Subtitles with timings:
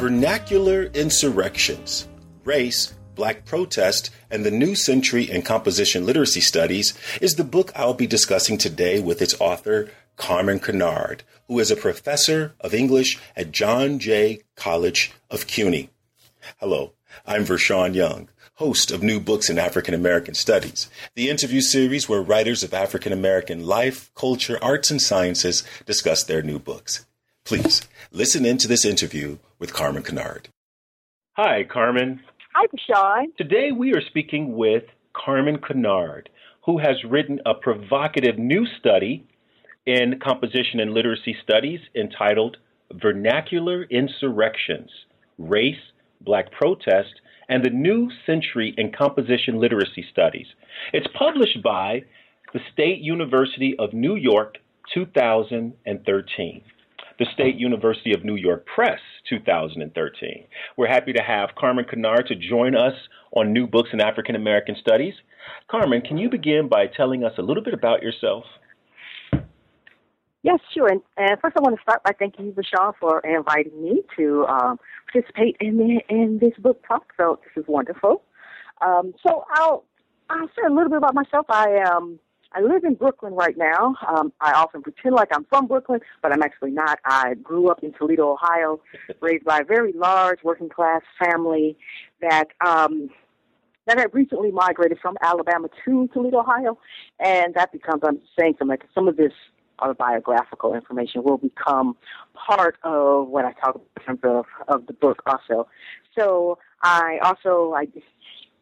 [0.00, 2.08] Vernacular Insurrections
[2.46, 7.92] Race, Black Protest, and the New Century in Composition Literacy Studies is the book I'll
[7.92, 13.52] be discussing today with its author, Carmen Kynard, who is a professor of English at
[13.52, 15.90] John Jay College of CUNY.
[16.60, 16.94] Hello,
[17.26, 22.22] I'm Vershawn Young, host of New Books in African American Studies, the interview series where
[22.22, 27.04] writers of African American life, culture, arts, and sciences discuss their new books.
[27.44, 30.48] Please listen in to this interview with Carmen Kynard.
[31.36, 32.20] Hi, Carmen.
[32.54, 33.32] Hi, Sean.
[33.36, 36.28] Today we are speaking with Carmen Kynard,
[36.64, 39.26] who has written a provocative new study
[39.86, 42.56] in composition and literacy studies entitled
[42.92, 44.90] Vernacular Insurrections
[45.38, 50.46] Race, Black Protest, and the New Century in Composition Literacy Studies.
[50.92, 52.02] It's published by
[52.52, 54.56] the State University of New York
[54.94, 56.62] 2013
[57.20, 60.46] the State University of New York Press 2013.
[60.78, 62.94] We're happy to have Carmen Kynard to join us
[63.32, 65.12] on New Books in African American Studies.
[65.70, 68.44] Carmen, can you begin by telling us a little bit about yourself?
[70.42, 70.88] Yes, sure.
[70.88, 74.46] And uh, first, I want to start by thanking you, Vershawn, for inviting me to
[74.46, 74.78] um,
[75.12, 77.12] participate in the, in this book talk.
[77.18, 78.22] So this is wonderful.
[78.80, 79.84] Um, so I'll
[80.30, 81.44] I'll say a little bit about myself.
[81.50, 82.18] I am um,
[82.52, 83.94] I live in Brooklyn right now.
[84.08, 86.98] Um, I often pretend like I'm from Brooklyn, but I'm actually not.
[87.04, 88.80] I grew up in Toledo, Ohio,
[89.20, 91.76] raised by a very large working class family
[92.20, 93.10] that um,
[93.86, 96.78] that had recently migrated from Alabama to Toledo, Ohio,
[97.18, 99.32] and that becomes I'm saying some like some of this
[99.78, 101.96] autobiographical information will become
[102.34, 105.68] part of what I talk about in terms of, of the book also.
[106.18, 107.86] So I also I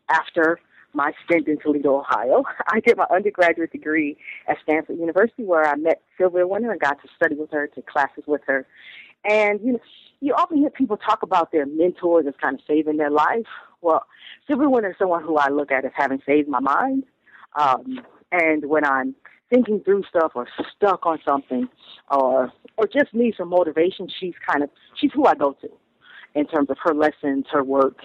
[0.09, 0.61] after
[0.95, 2.45] my stint in Toledo, Ohio.
[2.69, 4.17] I did my undergraduate degree
[4.49, 7.87] at Stanford University where I met Sylvia Wynter and got to study with her, take
[7.87, 8.67] classes with her.
[9.25, 9.81] And, you know,
[10.21, 13.47] you often hear people talk about their mentors as kind of saving their life.
[13.81, 14.05] Well,
[14.47, 17.05] Sylvia Wynter is someone who I look at as having saved my mind.
[17.55, 18.01] Um,
[18.33, 19.15] and when I'm
[19.51, 21.69] thinking through stuff or stuck on something
[22.11, 25.69] or or just need some motivation, she's kind of she's who I go to
[26.35, 27.99] in terms of her lessons, her work,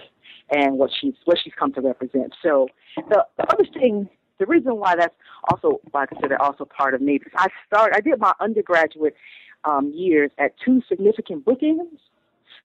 [0.50, 2.34] and what she's what she's come to represent.
[2.42, 5.14] So the, the other thing, the reason why that's
[5.50, 9.14] also why I consider also part of me because I started I did my undergraduate
[9.64, 11.98] um, years at two significant bookends.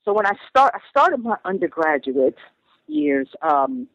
[0.06, 2.38] So when I start I started my undergraduate
[2.88, 3.88] years um,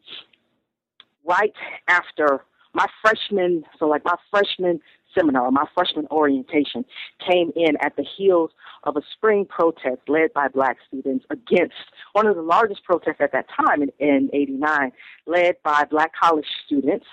[1.25, 1.53] right
[1.87, 2.41] after
[2.73, 4.79] my freshman so like my freshman
[5.17, 6.85] seminar, my freshman orientation,
[7.29, 8.51] came in at the heels
[8.83, 11.73] of a spring protest led by black students against
[12.13, 14.91] one of the largest protests at that time in, in 89,
[15.25, 17.05] led by black college students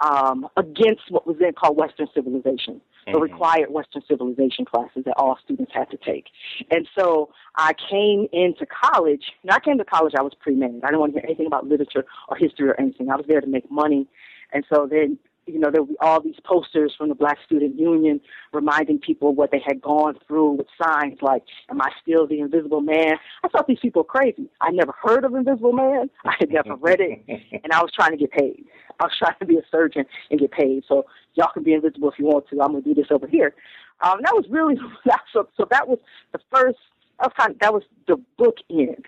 [0.00, 2.80] um, against what was then called Western civilization.
[3.06, 3.22] The mm-hmm.
[3.22, 6.26] required Western civilization classes that all students had to take.
[6.70, 9.32] And so I came into college.
[9.44, 10.80] Now, I came to college, I was pre med.
[10.82, 13.08] I didn't want to hear anything about literature or history or anything.
[13.10, 14.06] I was there to make money.
[14.52, 15.18] And so then
[15.48, 18.20] you know, there would be all these posters from the Black Student Union
[18.52, 22.80] reminding people what they had gone through with signs like, Am I still the invisible
[22.80, 23.14] man?
[23.44, 24.48] I thought these people were crazy.
[24.60, 26.10] I never heard of Invisible Man.
[26.24, 27.24] I had never read it.
[27.64, 28.64] And I was trying to get paid.
[29.00, 30.84] I was trying to be a surgeon and get paid.
[30.88, 32.62] So y'all can be invisible if you want to.
[32.62, 33.54] I'm going to do this over here.
[34.00, 34.76] Um, that was really,
[35.32, 35.98] so, so that was
[36.32, 36.78] the first,
[37.18, 39.04] that was, kind of, that was the book end.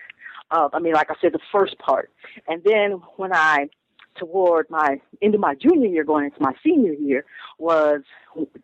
[0.50, 2.10] Uh, I mean, like I said, the first part.
[2.48, 3.68] And then when I
[4.16, 7.24] toward my into my junior year, going into my senior year,
[7.58, 8.02] was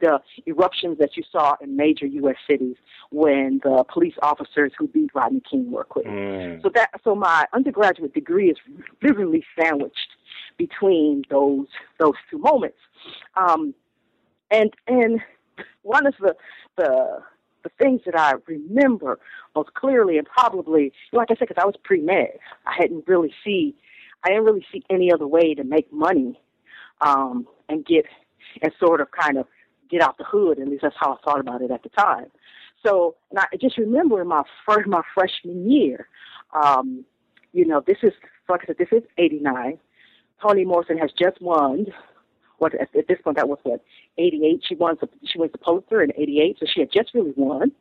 [0.01, 2.37] the eruptions that you saw in major U.S.
[2.49, 2.77] cities
[3.11, 6.13] when the police officers who beat Rodney King were acquitted.
[6.13, 6.63] Mm.
[6.63, 8.57] So that so my undergraduate degree is
[9.03, 10.11] literally sandwiched
[10.57, 11.67] between those
[11.99, 12.79] those two moments,
[13.37, 13.75] um,
[14.51, 15.21] and and
[15.83, 16.35] one of the
[16.77, 17.23] the
[17.63, 19.19] the things that I remember
[19.57, 23.33] most clearly, and probably, like I said, because I was pre med, I hadn't really
[23.45, 23.75] see
[24.25, 26.41] I didn't really see any other way to make money
[27.01, 28.05] um, and get
[28.63, 29.47] and sort of kind of
[29.91, 30.59] get out the hood.
[30.59, 32.27] At least that's how I thought about it at the time.
[32.85, 36.09] So, and I just remember in my first my freshman year,
[36.53, 37.05] um,
[37.53, 38.13] you know, this is
[38.49, 39.79] like I said, this is '89.
[40.43, 41.87] Toni Morrison has just won.
[42.59, 43.83] What at, this point that was what
[44.19, 44.63] '88.
[44.67, 44.97] She won.
[45.25, 47.73] She went to Pulitzer in '88, so she had just really won.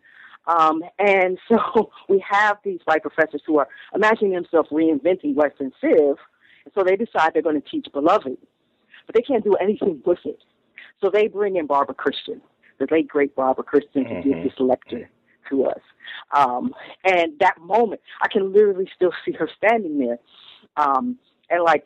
[0.47, 6.18] Um, and so we have these white professors who are imagining themselves reinventing Western Civ,
[6.65, 8.38] and so they decide they're going to teach Beloved,
[9.06, 10.39] but they can't do anything with it.
[11.01, 12.42] So they bring in Barbara Christian,
[12.80, 15.09] the late great Barbara Christian, to give this lecture
[15.50, 15.81] to us.
[16.36, 20.18] Um, and that moment, I can literally still see her standing there,
[20.77, 21.18] um,
[21.50, 21.86] and like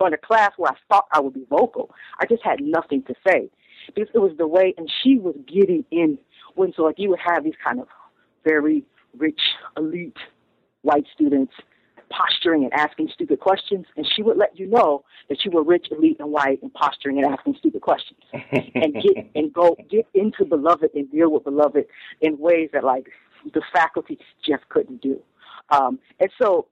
[0.00, 3.14] on a class where I thought I would be vocal, I just had nothing to
[3.26, 3.50] say
[3.94, 6.18] because it was the way, and she was getting in
[6.54, 7.88] when so like you would have these kind of
[8.44, 8.84] very
[9.16, 9.40] rich
[9.76, 10.16] elite
[10.82, 11.52] white students
[12.10, 15.86] posturing and asking stupid questions, and she would let you know that you were rich,
[15.90, 20.44] elite, and white, and posturing and asking stupid questions, and get and go get into
[20.44, 21.84] beloved and deal with beloved
[22.20, 23.08] in ways that like
[23.54, 25.20] the faculty just couldn't do.
[25.70, 26.66] Um, and so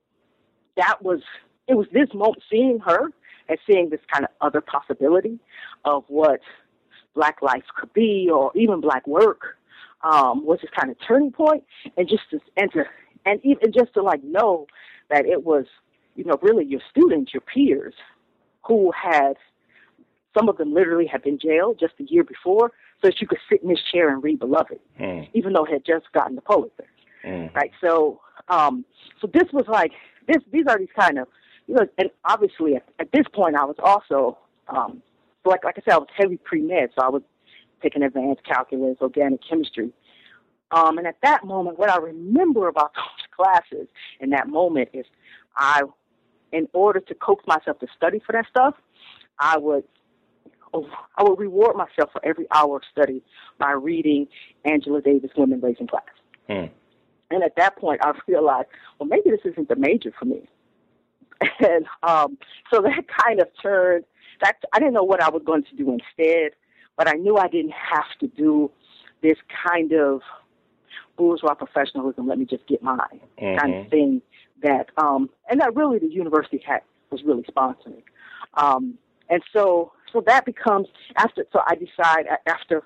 [0.76, 1.20] that was
[1.68, 3.10] it was this moment seeing her
[3.48, 5.38] and seeing this kind of other possibility
[5.84, 6.40] of what
[7.14, 9.58] black life could be or even black work
[10.02, 11.64] um, was this kind of turning point,
[11.96, 12.84] and just to and to
[13.26, 14.66] and even just to like know
[15.10, 15.66] that it was,
[16.14, 17.94] you know, really your students, your peers,
[18.66, 19.34] who had
[20.36, 23.40] some of them literally had been jailed just the year before, so that you could
[23.48, 25.28] sit in this chair and read Beloved, mm.
[25.34, 26.86] even though it had just gotten the Pulitzer.
[27.26, 27.54] Mm.
[27.54, 27.72] Right.
[27.80, 28.84] So, um,
[29.20, 29.92] so this was like
[30.26, 30.38] this.
[30.52, 31.28] These are these kind of,
[31.66, 35.02] you know, and obviously at, at this point I was also, um,
[35.44, 37.22] like like I said, I was heavy pre med, so I was
[37.82, 39.90] taking advanced calculus, organic chemistry.
[40.72, 43.88] Um, and at that moment, what I remember about those classes
[44.20, 45.06] in that moment is
[45.56, 45.82] I,
[46.52, 48.74] in order to coax myself to study for that stuff,
[49.38, 49.84] I would
[50.72, 53.22] Oh, I would reward myself for every hour of study
[53.58, 54.28] by reading
[54.64, 56.04] Angela Davis Women, Race and Class.
[56.48, 56.66] Hmm.
[57.30, 60.48] And at that point, I realized, well, maybe this isn't the major for me.
[61.60, 62.36] And um,
[62.72, 64.04] so that kind of turned.
[64.42, 66.52] That I didn't know what I was going to do instead
[67.00, 68.70] but I knew I didn't have to do
[69.22, 70.20] this kind of
[71.16, 72.28] bourgeois professionalism.
[72.28, 72.98] Let me just get mine
[73.40, 73.58] mm-hmm.
[73.58, 73.88] kind of mm-hmm.
[73.88, 74.22] thing
[74.62, 78.02] that, um, and that really the university had was really sponsoring.
[78.52, 78.98] Um,
[79.30, 81.46] and so, so that becomes after.
[81.54, 82.82] So I decide after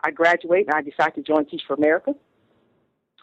[0.00, 2.16] I graduate, and I decide to join Teach for America.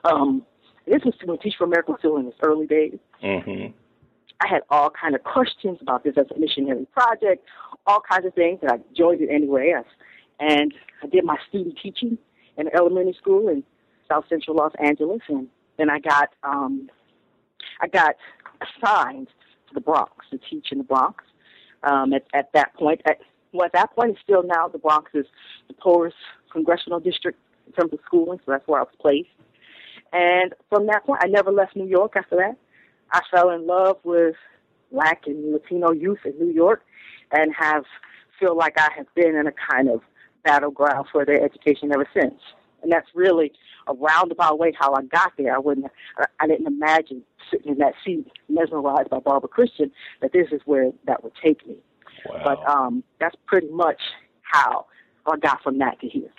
[0.06, 0.46] Um,
[0.88, 2.98] this was when Teach for America was still in its early days.
[3.22, 3.74] Mm-hmm.
[4.41, 7.45] I had all kind of questions about this as a missionary project,
[7.86, 9.74] all kinds of things, and I joined it anyway.
[10.39, 12.18] And I did my student teaching
[12.57, 13.63] in elementary school in
[14.09, 15.47] South Central Los Angeles, and
[15.77, 16.89] then I got um,
[17.81, 18.15] I got
[18.62, 19.27] assigned
[19.68, 21.24] to the Bronx to teach in the Bronx.
[21.83, 23.19] Um, at, at that point, at,
[23.53, 25.25] well, at that point, it's still now the Bronx is
[25.68, 26.18] the poorest
[26.51, 29.30] congressional district in terms of schooling, so that's where I was placed.
[30.12, 32.57] And from that point, I never left New York after that.
[33.11, 34.35] I fell in love with
[34.91, 36.83] Black and Latino youth in New York,
[37.31, 37.83] and have
[38.39, 40.01] feel like I have been in a kind of
[40.44, 42.39] battleground for their education ever since.
[42.81, 43.51] And that's really
[43.88, 45.53] a roundabout way how I got there.
[45.53, 45.88] I wouldn't,
[46.39, 49.91] I didn't imagine sitting in that seat, mesmerized by Barbara Christian,
[50.21, 51.77] that this is where that would take me.
[52.25, 52.41] Wow.
[52.45, 54.00] But um, that's pretty much
[54.44, 54.85] how
[55.25, 56.29] I got from that to here.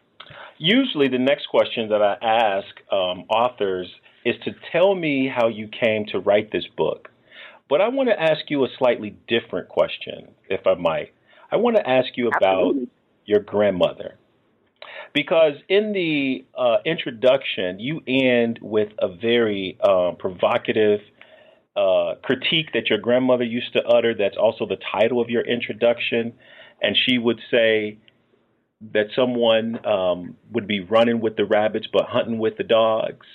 [0.58, 3.88] Usually, the next question that I ask um, authors
[4.24, 7.08] is to tell me how you came to write this book.
[7.68, 11.12] But I want to ask you a slightly different question, if I might.
[11.52, 12.88] I want to ask you about Absolutely
[13.30, 14.16] your grandmother.
[15.14, 21.00] Because in the uh, introduction, you end with a very uh, provocative
[21.76, 24.14] uh, critique that your grandmother used to utter.
[24.14, 26.32] That's also the title of your introduction.
[26.82, 27.98] And she would say
[28.92, 33.26] that someone um, would be running with the rabbits but hunting with the dogs.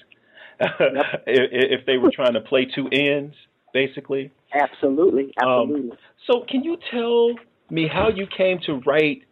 [0.59, 0.69] Yep.
[1.27, 3.35] if they were trying to play two ends,
[3.73, 4.31] basically.
[4.53, 5.91] Absolutely, um, absolutely.
[5.91, 5.97] Um,
[6.27, 7.35] so, can you tell
[7.69, 9.23] me how you came to write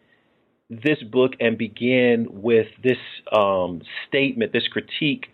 [0.69, 2.97] this book and begin with this
[3.31, 5.27] um, statement, this critique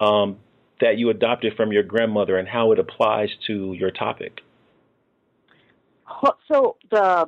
[0.00, 0.36] um,
[0.80, 4.40] that you adopted from your grandmother and how it applies to your topic?
[6.48, 7.26] So the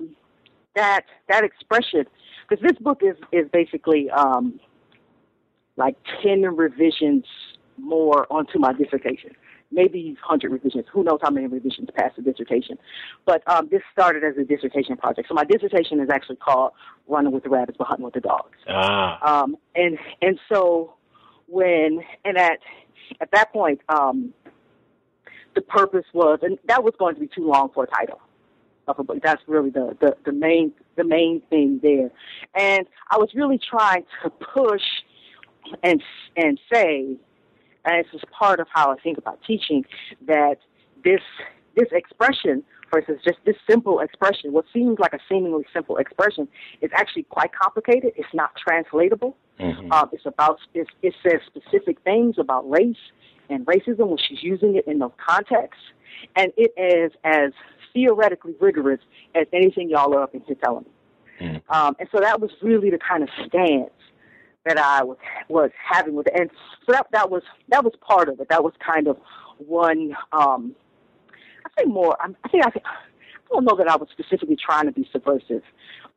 [0.77, 2.05] that that expression,
[2.49, 4.61] because this book is is basically um,
[5.77, 7.25] like ten revisions
[7.79, 9.31] more onto my dissertation
[9.75, 10.85] maybe 100 revisions.
[10.93, 12.79] Who knows how many revisions past the dissertation?
[13.27, 15.29] But um, this started as a dissertation project.
[15.29, 16.73] So my dissertation is actually called
[17.09, 19.43] "Running with the Rabbits but Hunting with the Dogs." Ah.
[19.43, 20.95] Um, and and so
[21.49, 22.61] when and at
[23.21, 24.33] at that point, um,
[25.55, 28.21] the purpose was, and that was going to be too long for a title
[28.87, 29.19] of a book.
[29.23, 32.11] That's really the, the, the main the main thing there.
[32.55, 34.83] And I was really trying to push
[35.83, 36.03] and
[36.37, 37.17] and say
[37.85, 39.85] and this is part of how I think about teaching,
[40.27, 40.57] that
[41.05, 41.21] this
[41.77, 42.63] this expression
[42.93, 46.47] versus just this simple expression, what seems like a seemingly simple expression,
[46.81, 48.13] is actually quite complicated.
[48.17, 49.37] It's not translatable.
[49.59, 49.93] Mm-hmm.
[49.93, 52.97] Uh, it's about it, it says specific things about race
[53.51, 55.83] and racism when she's using it in those contexts,
[56.37, 57.53] and it is as
[57.93, 59.01] theoretically rigorous
[59.35, 60.91] as anything y'all are up in here telling me.
[61.47, 61.73] Mm-hmm.
[61.73, 63.91] Um, and so that was really the kind of stance
[64.65, 65.19] that I was
[65.49, 66.51] was having with it, and
[66.87, 68.49] so that that was that was part of it.
[68.49, 69.19] That was kind of
[69.59, 70.17] one.
[70.33, 70.75] Um,
[71.65, 72.17] I think more.
[72.21, 72.81] I, I think I, I
[73.51, 75.63] don't know that I was specifically trying to be subversive,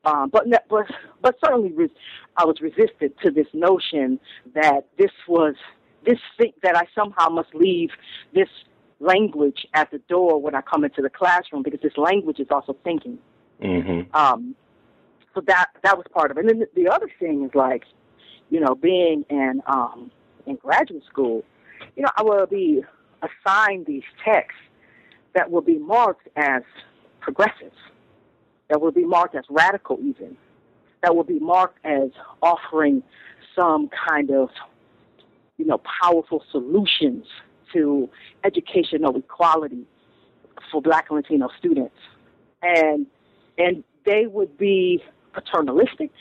[0.06, 0.86] um, but but
[1.22, 1.90] but certainly res-
[2.38, 4.20] I was resistant to this notion
[4.56, 5.56] that this was
[6.06, 7.90] this thing that I somehow must leave
[8.34, 8.50] this
[9.00, 12.76] language at the door when I come into the classroom because this language is also
[12.84, 13.20] thinking.
[13.62, 14.16] Mm-hmm.
[14.16, 14.56] Um,
[15.36, 16.42] so that that was part of it.
[16.42, 17.84] And then the, the other thing is like,
[18.50, 20.12] you know, being in um,
[20.46, 21.44] in graduate school,
[21.96, 22.84] you know, I will be
[23.22, 24.60] assigned these texts
[25.34, 26.64] that will be marked as
[27.20, 27.74] progressive,
[28.70, 30.38] that will be marked as radical, even
[31.04, 32.10] that will be marked as
[32.42, 33.04] offering
[33.56, 34.50] some kind of,
[35.58, 37.26] you know, powerful solutions
[37.74, 38.10] to
[38.44, 39.86] educational equality
[40.72, 41.96] for Black and Latino students,
[42.62, 43.06] and
[43.58, 46.12] and they would be paternalistic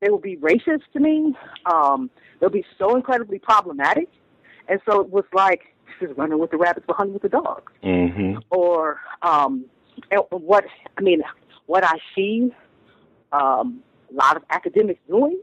[0.00, 1.34] they will be racist to me.
[1.66, 4.08] Um, they'll be so incredibly problematic.
[4.68, 5.62] And so it was like,
[6.00, 7.72] this is running with the rabbits, but hunting with the dogs.
[7.82, 8.38] Mm-hmm.
[8.50, 9.64] Or um,
[10.30, 10.64] what,
[10.98, 11.22] I mean,
[11.66, 12.52] what I see
[13.32, 15.40] um, a lot of academics doing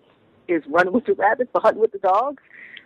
[0.48, 2.44] is running with the rabbits, but hunting with the dogs.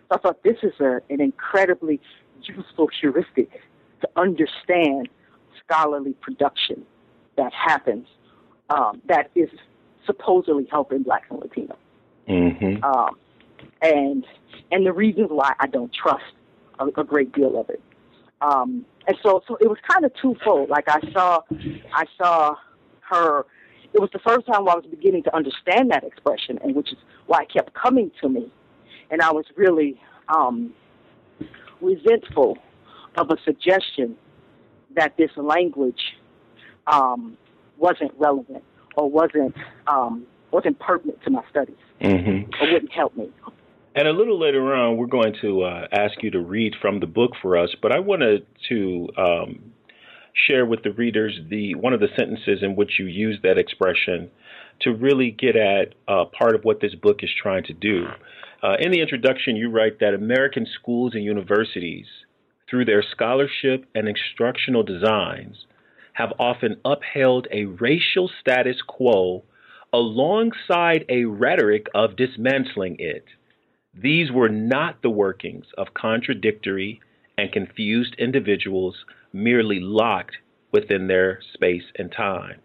[0.08, 2.00] So I thought this is a, an incredibly
[2.42, 3.50] useful heuristic
[4.00, 5.08] to understand
[5.64, 6.84] scholarly production
[7.36, 8.06] that happens
[8.70, 9.48] um, that is
[10.08, 11.76] supposedly helping blacks and Latinos.
[12.28, 12.82] Mm-hmm.
[12.82, 13.16] Um,
[13.82, 14.26] and
[14.72, 16.24] and the reasons why I don't trust
[16.80, 17.80] a, a great deal of it.
[18.40, 20.70] Um, and so so it was kind of twofold.
[20.70, 21.40] Like I saw
[21.94, 22.56] I saw
[23.10, 23.46] her.
[23.94, 26.98] It was the first time I was beginning to understand that expression, and which is
[27.26, 28.52] why it kept coming to me.
[29.10, 29.98] And I was really
[30.28, 30.74] um,
[31.80, 32.58] resentful
[33.16, 34.16] of a suggestion
[34.94, 36.16] that this language
[36.86, 37.38] um,
[37.78, 38.62] wasn't relevant
[38.98, 39.54] or wasn't
[39.86, 42.50] um, wasn't pertinent to my studies mm-hmm.
[42.60, 43.30] or wouldn't help me.
[43.94, 47.06] And a little later on, we're going to uh, ask you to read from the
[47.06, 47.74] book for us.
[47.80, 49.72] But I wanted to um,
[50.46, 54.30] share with the readers the one of the sentences in which you use that expression
[54.80, 58.06] to really get at uh, part of what this book is trying to do.
[58.62, 62.06] Uh, in the introduction, you write that American schools and universities,
[62.68, 65.64] through their scholarship and instructional designs,
[66.18, 69.44] have often upheld a racial status quo
[69.92, 73.24] alongside a rhetoric of dismantling it.
[73.94, 77.00] These were not the workings of contradictory
[77.38, 78.96] and confused individuals
[79.32, 80.36] merely locked
[80.72, 82.58] within their space and time.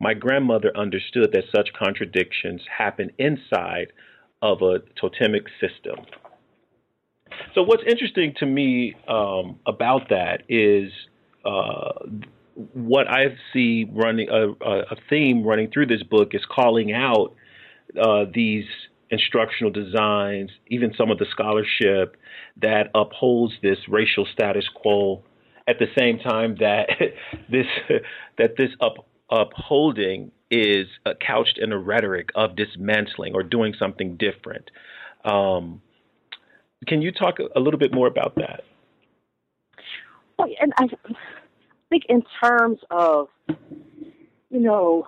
[0.00, 3.92] My grandmother understood that such contradictions happen inside
[4.40, 6.06] of a totemic system.
[7.56, 10.92] So, what's interesting to me um, about that is
[11.44, 11.92] uh,
[12.54, 17.34] what I see running a, a, theme running through this book is calling out
[18.00, 18.64] uh, these
[19.10, 22.16] instructional designs, even some of the scholarship
[22.60, 25.22] that upholds this racial status quo.
[25.66, 26.88] At the same time that
[27.50, 27.66] this
[28.38, 34.16] that this up, upholding is uh, couched in a rhetoric of dismantling or doing something
[34.16, 34.70] different.
[35.24, 35.80] Um,
[36.86, 38.62] can you talk a little bit more about that?
[40.38, 40.86] Well, and I
[41.94, 43.28] think in terms of,
[44.50, 45.06] you know,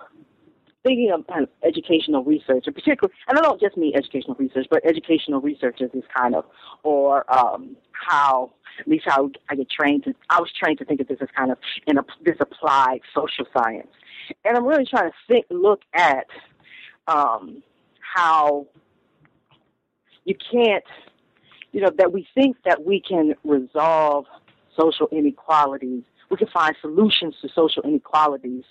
[0.83, 5.41] thinking of of educational research, particularly, and I don't just mean educational research, but educational
[5.41, 6.45] research is this kind of,
[6.83, 11.01] or um, how, at least how I get trained to, I was trained to think
[11.01, 13.89] of this as kind of in a, this applied social science.
[14.45, 16.27] And I'm really trying to think, look at
[17.07, 17.63] um,
[17.99, 18.67] how
[20.23, 20.85] you can't,
[21.73, 24.25] you know, that we think that we can resolve
[24.79, 28.63] social inequalities we can find solutions to social inequalities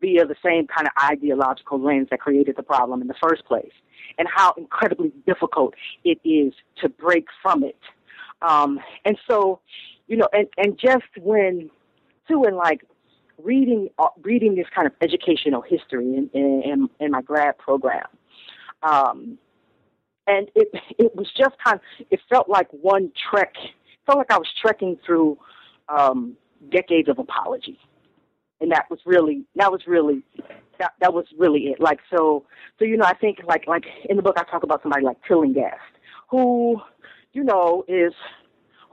[0.00, 3.72] via the same kind of ideological lens that created the problem in the first place,
[4.16, 7.78] and how incredibly difficult it is to break from it.
[8.42, 9.60] Um, and so,
[10.06, 11.70] you know, and, and just when,
[12.28, 12.84] too, in like
[13.42, 18.06] reading uh, reading this kind of educational history in, in, in my grad program,
[18.82, 19.38] um,
[20.26, 20.68] and it
[20.98, 23.54] it was just kind of it felt like one trek.
[24.06, 25.36] Felt like I was trekking through
[25.88, 26.36] um,
[26.70, 27.78] decades of apology.
[28.60, 30.22] And that was really that was really
[30.78, 31.80] that that was really it.
[31.80, 32.44] Like so
[32.78, 35.18] so you know, I think like like in the book I talk about somebody like
[35.26, 35.78] Tillinghast,
[36.28, 36.80] who,
[37.32, 38.12] you know, is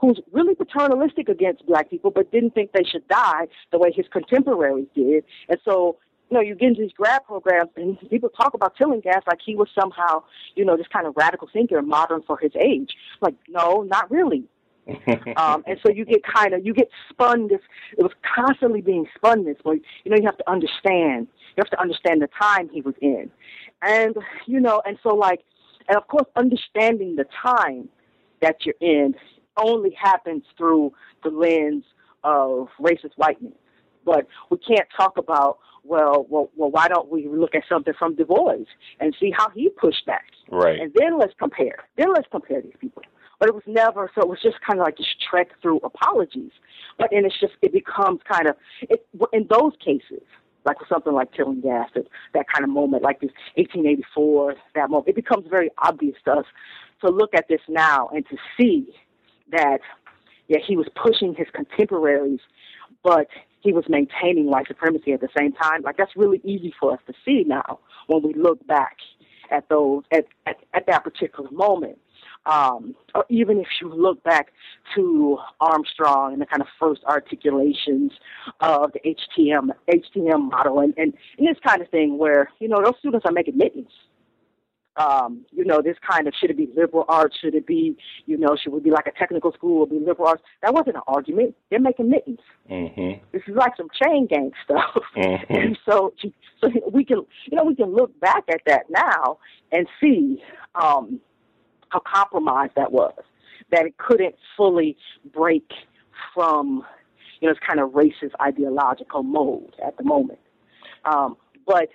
[0.00, 4.06] who's really paternalistic against black people, but didn't think they should die the way his
[4.12, 5.24] contemporaries did.
[5.48, 5.96] And so,
[6.30, 9.54] you know, you get into these grad programs and people talk about Tillinghast like he
[9.54, 10.22] was somehow,
[10.54, 12.90] you know, this kind of radical thinker, modern for his age.
[13.20, 14.44] Like, no, not really.
[15.36, 17.60] Um, and so you get kind of you get spun this
[17.98, 21.26] it was constantly being spun this way you know you have to understand
[21.56, 23.30] you have to understand the time he was in
[23.82, 24.16] and
[24.46, 25.40] you know and so like
[25.88, 27.88] and of course understanding the time
[28.40, 29.14] that you're in
[29.56, 31.84] only happens through the lens
[32.24, 33.54] of racist whiteness.
[34.04, 38.16] But we can't talk about well, well, well, why don't we look at something from
[38.16, 38.56] Du Bois
[38.98, 40.24] and see how he pushed back?
[40.50, 40.80] Right.
[40.80, 41.84] And then let's compare.
[41.96, 43.02] Then let's compare these people.
[43.38, 44.22] But it was never so.
[44.22, 46.52] It was just kind of like this trek through apologies.
[46.98, 50.22] But then it's just it becomes kind of it, in those cases,
[50.64, 55.08] like something like Tillinghast, that, that kind of moment, like this 1884, that moment.
[55.08, 56.46] It becomes very obvious to us
[57.04, 58.88] to look at this now and to see
[59.52, 59.80] that
[60.48, 62.40] yeah, he was pushing his contemporaries,
[63.02, 63.28] but
[63.60, 65.82] he was maintaining white supremacy at the same time.
[65.82, 68.96] Like that's really easy for us to see now when we look back
[69.50, 71.98] at those at, at, at that particular moment.
[72.46, 74.52] Um, or even if you look back
[74.94, 78.12] to Armstrong and the kind of first articulations
[78.60, 82.80] of the HTM HTM model and, and, and this kind of thing where, you know,
[82.82, 83.90] those students are making mittens
[84.96, 87.36] um, you know, this kind of should it be liberal arts?
[87.40, 90.28] Should it be, you know, should it be like a technical school or be liberal
[90.28, 90.42] arts?
[90.62, 91.54] That wasn't an argument.
[91.70, 92.38] They're making mittens.
[92.70, 93.24] Mm-hmm.
[93.32, 95.02] This is like some chain gang stuff.
[95.16, 95.54] Mm-hmm.
[95.54, 96.14] and so,
[96.60, 99.38] so we can, you know, we can look back at that now
[99.72, 100.42] and see
[100.74, 101.20] um,
[101.88, 103.14] how compromised that was.
[103.70, 104.96] That it couldn't fully
[105.32, 105.70] break
[106.34, 106.84] from,
[107.40, 110.38] you know, this kind of racist ideological mold at the moment.
[111.04, 111.88] Um, but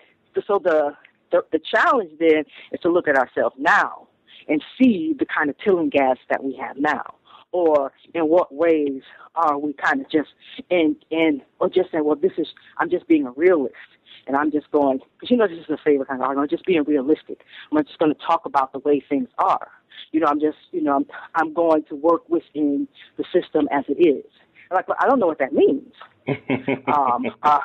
[0.48, 0.95] so the
[1.31, 4.07] the, the challenge then is to look at ourselves now
[4.48, 7.15] and see the kind of Tillinghast that we have now.
[7.53, 9.01] Or in what ways
[9.36, 10.29] are we kind of just
[10.69, 13.75] in in or just saying, well, this is I'm just being a realist,
[14.25, 16.55] and I'm just going because you know this is a favorite kind of argument, I'm
[16.55, 17.41] just being realistic.
[17.71, 19.67] I'm just going to talk about the way things are.
[20.12, 21.05] You know, I'm just you know I'm
[21.36, 24.25] I'm going to work within the system as it is.
[24.71, 25.93] i Like I don't know what that means.
[26.88, 27.60] um, uh,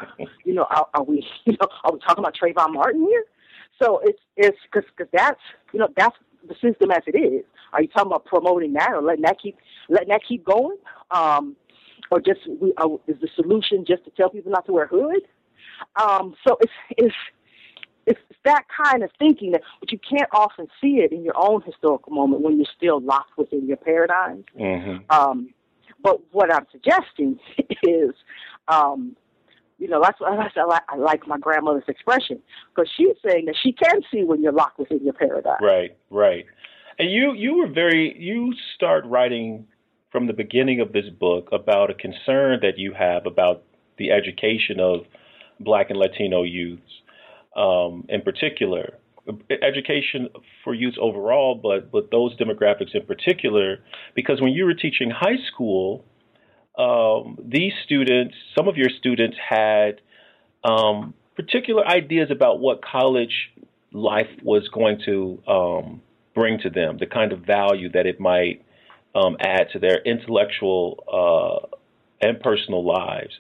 [0.45, 3.25] you know, are, are we you know are we talking about Trayvon Martin here?
[3.83, 5.41] So it's it's because cause that's
[5.73, 6.17] you know that's
[6.49, 7.45] the system as it is.
[7.73, 9.57] Are you talking about promoting that or letting that keep
[9.89, 10.77] letting that keep going,
[11.11, 11.57] um,
[12.11, 15.23] or just we, uh, is the solution just to tell people not to wear hood?
[16.01, 17.15] Um, so it's it's
[18.07, 21.63] it's that kind of thinking that, but you can't often see it in your own
[21.63, 24.45] historical moment when you're still locked within your paradigm.
[24.59, 25.11] Mm-hmm.
[25.11, 25.53] Um,
[26.03, 27.39] but what I'm suggesting
[27.83, 28.15] is
[28.69, 29.17] um,
[29.79, 32.41] you know, that's, that's I, like, I like my grandmother's expression
[32.75, 35.63] because she's saying that she can see when you're locked within your paradigm.
[35.63, 36.47] Right, right.
[36.99, 39.67] And you you were very you start writing
[40.11, 43.65] from the beginning of this book about a concern that you have about
[43.99, 45.01] the education of
[45.61, 47.03] Black and Latino youths,
[47.57, 48.99] um, in particular,
[49.63, 50.29] education
[50.63, 53.79] for youth overall, but but those demographics in particular,
[54.15, 56.05] because when you were teaching high school
[56.79, 60.01] um, these students, some of your students had
[60.63, 63.51] um, particular ideas about what college
[63.93, 66.03] life was going to um,
[66.35, 68.63] bring to them, the kind of value that it might
[69.15, 71.77] um, add to their intellectual uh,
[72.21, 73.33] and personal lives.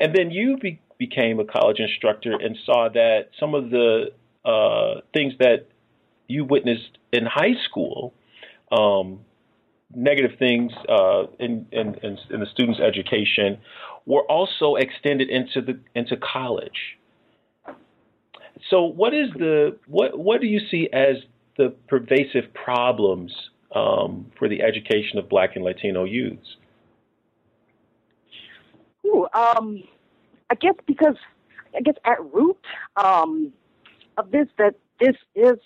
[0.00, 4.12] And then you be- became a college instructor and saw that some of the
[4.44, 5.66] uh, things that
[6.28, 8.14] you witnessed in high school
[8.70, 9.20] um,
[9.92, 13.58] negative things uh, in, in, in, the student's education
[14.06, 16.98] were also extended into the into college.
[18.70, 21.16] So, what is the what what do you see as
[21.56, 23.32] the pervasive problems
[23.74, 26.56] um, for the education of Black and Latino youths?
[29.06, 29.82] Ooh, um,
[30.50, 31.16] I guess because
[31.76, 32.58] I guess at root
[32.96, 33.52] um,
[34.16, 35.56] of this that this is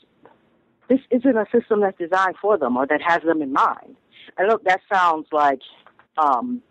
[0.89, 3.97] this isn't a system that's designed for them or that has them in mind.
[4.39, 5.61] I know that sounds like,
[6.19, 6.63] um,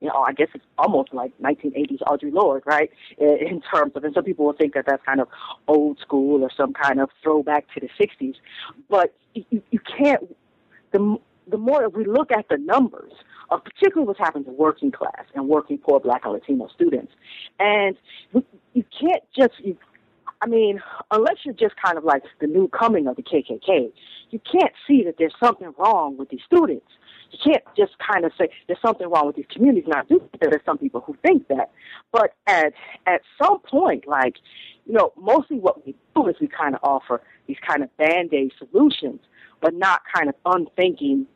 [0.00, 2.90] you know, I guess it's almost like 1980s Audre Lorde, right?
[3.18, 5.28] In terms of, and some people will think that that's kind of
[5.68, 8.34] old school or some kind of throwback to the 60s.
[8.88, 10.34] But you, you can't,
[10.92, 11.16] the,
[11.48, 13.12] the more we look at the numbers,
[13.50, 17.12] of particularly what's happened to working class and working poor black and Latino students,
[17.58, 17.96] and
[18.32, 19.76] you can't just, you,
[20.40, 23.92] I mean, unless you're just kind of like the new coming of the KKK,
[24.30, 26.86] you can't see that there's something wrong with these students.
[27.30, 29.84] You can't just kind of say there's something wrong with these communities.
[29.86, 31.70] Now, do there's some people who think that,
[32.10, 32.72] but at
[33.06, 34.36] at some point, like
[34.86, 38.34] you know, mostly what we do is we kind of offer these kind of band
[38.34, 39.20] aid solutions,
[39.60, 41.26] but not kind of unthinking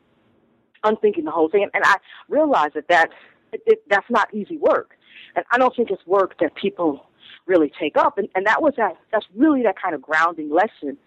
[0.85, 1.67] unthinking the whole thing.
[1.73, 1.95] And I
[2.29, 3.09] realized that that
[3.51, 4.91] it, it, that's not easy work,
[5.35, 7.07] and I don't think it's work that people
[7.45, 8.17] really take up.
[8.17, 8.97] And, and that was that.
[9.11, 10.97] That's really that kind of grounding lesson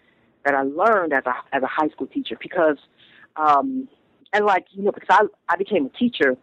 [0.45, 2.77] that I learned as a as a high school teacher because,
[3.35, 3.87] um,
[4.33, 6.37] and like you know, because I I became a teacher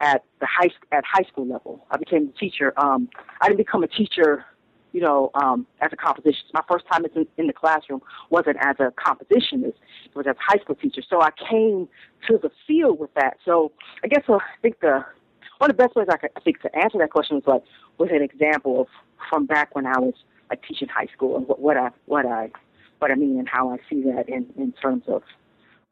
[0.00, 1.86] at the high at high school level.
[1.90, 2.72] I became a teacher.
[2.76, 3.08] Um,
[3.40, 4.44] I didn't become a teacher
[4.92, 6.52] you know, um, as a compositionist.
[6.54, 9.74] My first time in, in the classroom wasn't as a compositionist;
[10.04, 11.02] it was as a high school teacher.
[11.08, 11.88] So I came
[12.28, 13.38] to the field with that.
[13.44, 13.72] So
[14.04, 15.04] I guess uh, I think the
[15.58, 17.62] one of the best ways I, could, I think to answer that question was like
[17.98, 18.86] with an example of
[19.30, 20.14] from back when I was
[20.50, 22.50] like teaching high school and what, what I what I
[22.98, 25.22] what I mean and how I see that in in terms of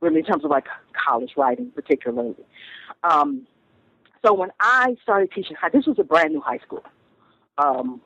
[0.00, 2.34] really in terms of like college writing particularly.
[3.04, 3.46] Um,
[4.24, 6.84] so when I started teaching high, this was a brand new high school.
[7.56, 8.00] Um,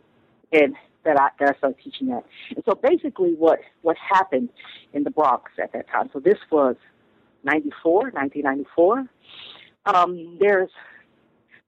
[0.54, 2.24] and that I that I started teaching at.
[2.54, 4.48] And so basically what what happened
[4.92, 6.08] in the Bronx at that time.
[6.12, 6.76] So this was
[7.44, 9.04] 94, 1994.
[9.86, 10.70] Um, there's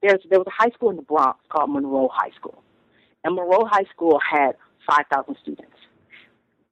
[0.02, 2.62] there's there was a high school in the Bronx called Monroe High School,
[3.24, 4.52] and Monroe High School had
[4.88, 5.76] 5,000 students,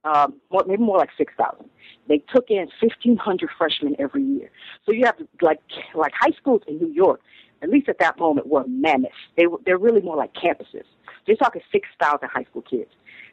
[0.05, 1.69] um, more, maybe more like 6,000.
[2.07, 4.49] They took in 1,500 freshmen every year.
[4.85, 5.59] So you have like
[5.93, 7.19] like high schools in New York,
[7.61, 9.11] at least at that moment, were mammoth.
[9.37, 10.83] They were they're really more like campuses.
[11.25, 12.91] They're talking 6,000 high school kids.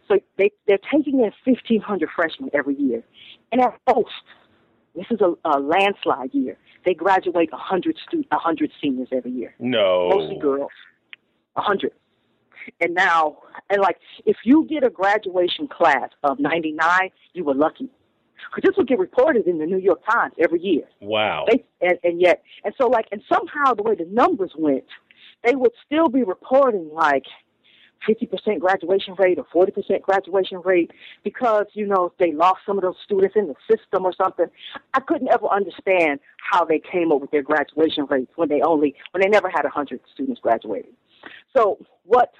[0.08, 3.02] So they, they're taking in 1,500 freshmen every year.
[3.50, 4.10] And at most,
[4.94, 6.56] this is a, a landslide year.
[6.84, 9.54] They graduate 100 stu- 100 seniors every year.
[9.58, 10.08] No.
[10.08, 10.70] Mostly girls.
[11.54, 11.92] 100.
[12.80, 13.38] And now,
[13.70, 17.88] and like, if you get a graduation class of 99, you were lucky.
[18.50, 20.84] Because this will get reported in the New York Times every year.
[21.00, 21.46] Wow.
[21.48, 24.84] They, and, and yet, and so like, and somehow the way the numbers went,
[25.44, 27.24] they would still be reporting like
[28.08, 30.90] 50% graduation rate or 40% graduation rate
[31.22, 34.46] because, you know, they lost some of those students in the system or something.
[34.94, 38.94] I couldn't ever understand how they came up with their graduation rates when they only,
[39.12, 40.92] when they never had 100 students graduating.
[41.56, 42.32] So what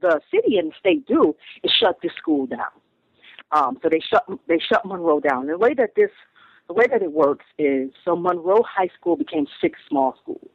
[0.00, 2.70] the city and the state do is shut this school down.
[3.52, 5.46] Um, so they shut, they shut Monroe down.
[5.46, 6.10] The way that this,
[6.68, 10.50] the way that it works is, so Monroe High School became six small schools.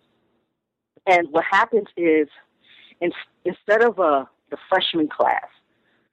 [1.08, 2.28] And what happens is,
[3.02, 3.12] in,
[3.44, 5.48] instead of a the freshman class,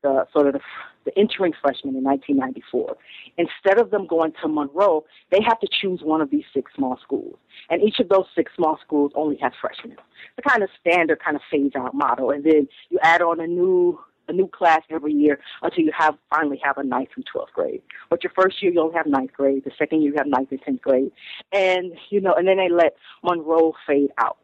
[0.03, 0.61] the sort of the,
[1.05, 2.97] the entering freshmen in 1994.
[3.39, 6.99] Instead of them going to Monroe, they have to choose one of these six small
[7.03, 7.37] schools,
[7.71, 9.97] and each of those six small schools only has freshmen.
[10.37, 13.47] The kind of standard kind of phase out model, and then you add on a
[13.47, 13.99] new
[14.33, 17.83] a new class every year until you have finally have a ninth and twelfth grade.
[18.11, 20.51] But your first year you only have ninth grade, the second year you have ninth
[20.51, 21.13] and tenth grade,
[21.53, 24.39] and you know, and then they let Monroe fade out.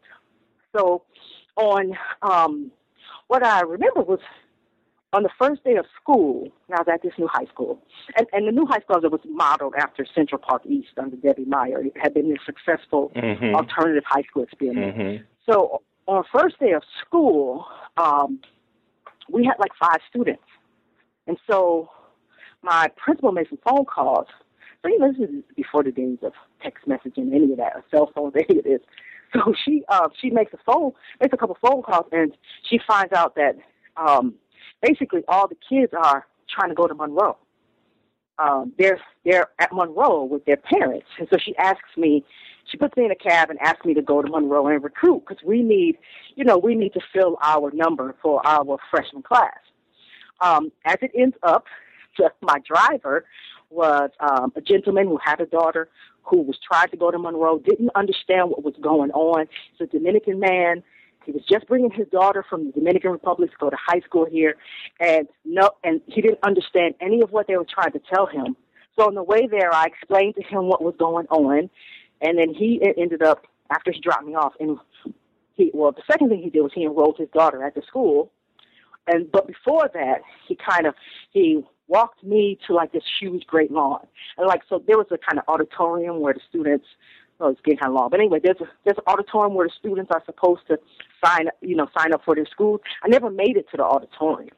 [0.75, 1.03] So
[1.55, 2.71] on um,
[3.27, 4.19] what I remember was
[5.11, 7.79] on the first day of school, I was at this new high school,
[8.15, 11.45] and, and the new high school that was modeled after Central Park East under Debbie
[11.45, 11.81] Meier.
[11.81, 13.55] It had been a successful Mhm.
[13.55, 14.95] alternative high school experiment.
[14.95, 15.23] Mhm.
[15.49, 18.39] So on first day of school, um,
[19.31, 20.43] we had like five students,
[21.27, 21.89] and so
[22.61, 24.27] my principal made some phone calls.
[24.81, 27.83] So you know, this is before the days of text messaging, any of that, or
[27.91, 28.81] cell phones, any of this.
[29.33, 33.13] So she uh, she makes a phone, makes a couple phone calls, and she finds
[33.13, 33.57] out that
[33.97, 34.35] um,
[34.81, 37.37] basically all the kids are trying to go to Monroe.
[38.39, 42.23] Um, they're they're at Monroe with their parents, and so she asks me.
[42.69, 45.23] She puts me in a cab and asks me to go to Monroe and recruit
[45.27, 45.97] because we need,
[46.35, 49.57] you know, we need to fill our number for our freshman class.
[50.41, 51.65] Um, as it ends up,
[52.41, 53.25] my driver
[53.69, 55.89] was um, a gentleman who had a daughter
[56.23, 59.47] who was trying to go to Monroe, didn't understand what was going on.
[59.71, 60.83] He's a Dominican man.
[61.25, 64.25] He was just bringing his daughter from the Dominican Republic to go to high school
[64.25, 64.55] here,
[64.99, 68.55] and no, and he didn't understand any of what they were trying to tell him.
[68.97, 71.69] So on the way there, I explained to him what was going on,
[72.21, 74.53] and then he ended up after he dropped me off.
[74.59, 74.77] And
[75.55, 78.31] he, well, the second thing he did was he enrolled his daughter at the school,
[79.07, 80.95] and but before that, he kind of
[81.31, 84.05] he walked me to like this huge great lawn,
[84.37, 86.85] and like so there was a kind of auditorium where the students.
[87.39, 89.73] Well, it's getting kind of long, but anyway, there's a there's an auditorium where the
[89.79, 90.77] students are supposed to
[91.23, 92.81] sign you know sign up for their school.
[93.01, 94.57] I never made it to the auditorium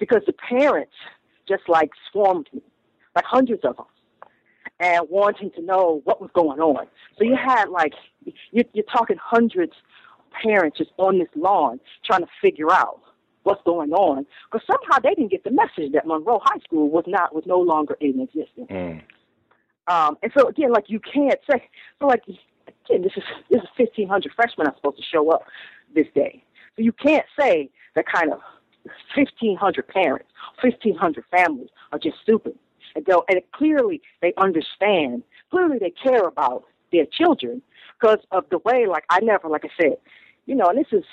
[0.00, 0.92] because the parents
[1.48, 2.62] just like swarmed me,
[3.14, 3.86] like hundreds of them,
[4.80, 6.86] and wanting to know what was going on.
[7.18, 7.94] So you had like
[8.50, 9.72] you're, you're talking hundreds
[10.18, 13.00] of parents just on this lawn trying to figure out
[13.44, 17.04] what's going on because somehow they didn't get the message that Monroe High School was
[17.06, 18.68] not was no longer in existence.
[18.68, 19.02] Mm.
[19.88, 21.68] Um, and so again, like you can't say
[22.00, 22.06] so.
[22.06, 25.44] Like again, this is this is fifteen hundred freshmen are supposed to show up
[25.94, 26.42] this day.
[26.74, 28.40] So you can't say that kind of
[29.14, 30.28] fifteen hundred parents,
[30.60, 32.58] fifteen hundred families are just stupid.
[32.96, 35.22] And, and clearly they understand.
[35.50, 37.62] Clearly they care about their children.
[38.00, 39.96] because of the way, like I never, like I said,
[40.46, 41.04] you know, and this is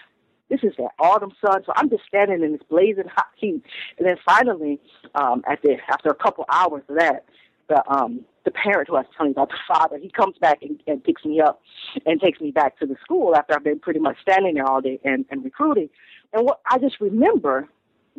[0.49, 3.63] this is that autumn sun, so I'm just standing in this blazing hot heat,
[3.97, 4.79] and then finally,
[5.15, 7.25] um, at the after a couple hours of that,
[7.69, 10.61] the um the parent who I was telling you about, the father, he comes back
[10.61, 11.61] and, and picks me up
[12.05, 14.81] and takes me back to the school after I've been pretty much standing there all
[14.81, 15.89] day and, and recruiting.
[16.33, 17.69] And what I just remember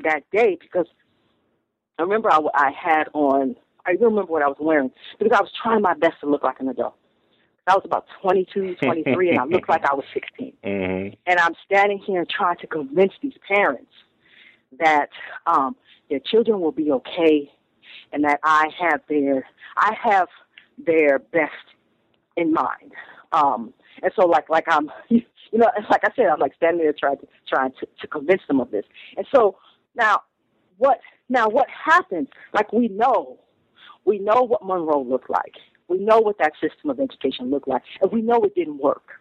[0.03, 0.87] that day because
[1.99, 5.51] I remember I, I had on, I remember what I was wearing because I was
[5.63, 6.97] trying my best to look like an adult.
[7.67, 10.53] I was about 22, 23, and I looked like I was 16.
[10.65, 11.15] Mm-hmm.
[11.27, 13.91] And I'm standing here trying to convince these parents
[14.79, 15.09] that
[15.47, 15.77] um,
[16.11, 17.51] their children will be okay
[18.13, 20.29] and that I have their I have
[20.85, 21.53] their best
[22.37, 22.93] in mind.
[23.33, 26.95] Um, and so like like I'm you know like I said I'm like standing there
[26.99, 28.85] trying to trying to, to convince them of this.
[29.17, 29.57] And so
[29.95, 30.23] now
[30.79, 32.29] what now what happens?
[32.53, 33.39] Like we know
[34.05, 35.55] we know what Monroe looked like.
[35.89, 39.21] We know what that system of education looked like, and we know it didn't work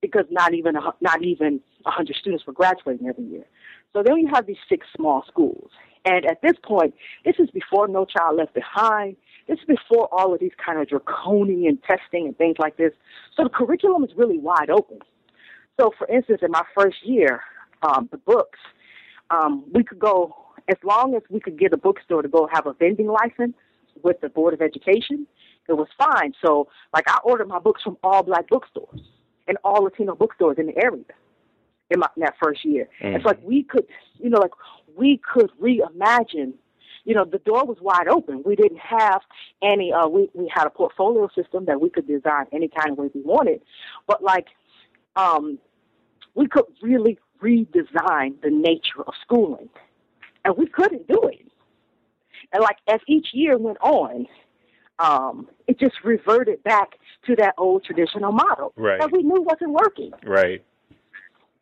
[0.00, 3.44] because not even not even a hundred students were graduating every year.
[3.92, 5.70] So then you have these six small schools,
[6.04, 9.16] and at this point, this is before No Child Left Behind.
[9.48, 12.92] This is before all of these kind of draconian testing and things like this.
[13.36, 15.00] So the curriculum is really wide open.
[15.80, 17.40] So, for instance, in my first year,
[17.82, 18.58] um, the books,
[19.30, 20.34] um, we could go
[20.70, 23.54] as long as we could get a bookstore to go have a vending license
[24.02, 25.26] with the Board of Education.
[25.68, 26.32] It was fine.
[26.44, 29.00] So, like, I ordered my books from all black bookstores
[29.46, 31.04] and all Latino bookstores in the area
[31.90, 32.88] in, my, in that first year.
[33.02, 33.16] Mm.
[33.16, 33.86] It's like we could,
[34.18, 34.52] you know, like
[34.96, 36.54] we could reimagine.
[37.04, 38.42] You know, the door was wide open.
[38.44, 39.22] We didn't have
[39.62, 39.92] any.
[39.92, 43.10] Uh, we we had a portfolio system that we could design any kind of way
[43.14, 43.62] we wanted,
[44.06, 44.48] but like,
[45.16, 45.58] um,
[46.34, 49.70] we could really redesign the nature of schooling,
[50.44, 51.46] and we couldn't do it.
[52.52, 54.26] And like as each year went on,
[54.98, 56.90] um, it just reverted back
[57.26, 59.00] to that old traditional model Right.
[59.00, 60.12] that we knew wasn't working.
[60.24, 60.62] Right.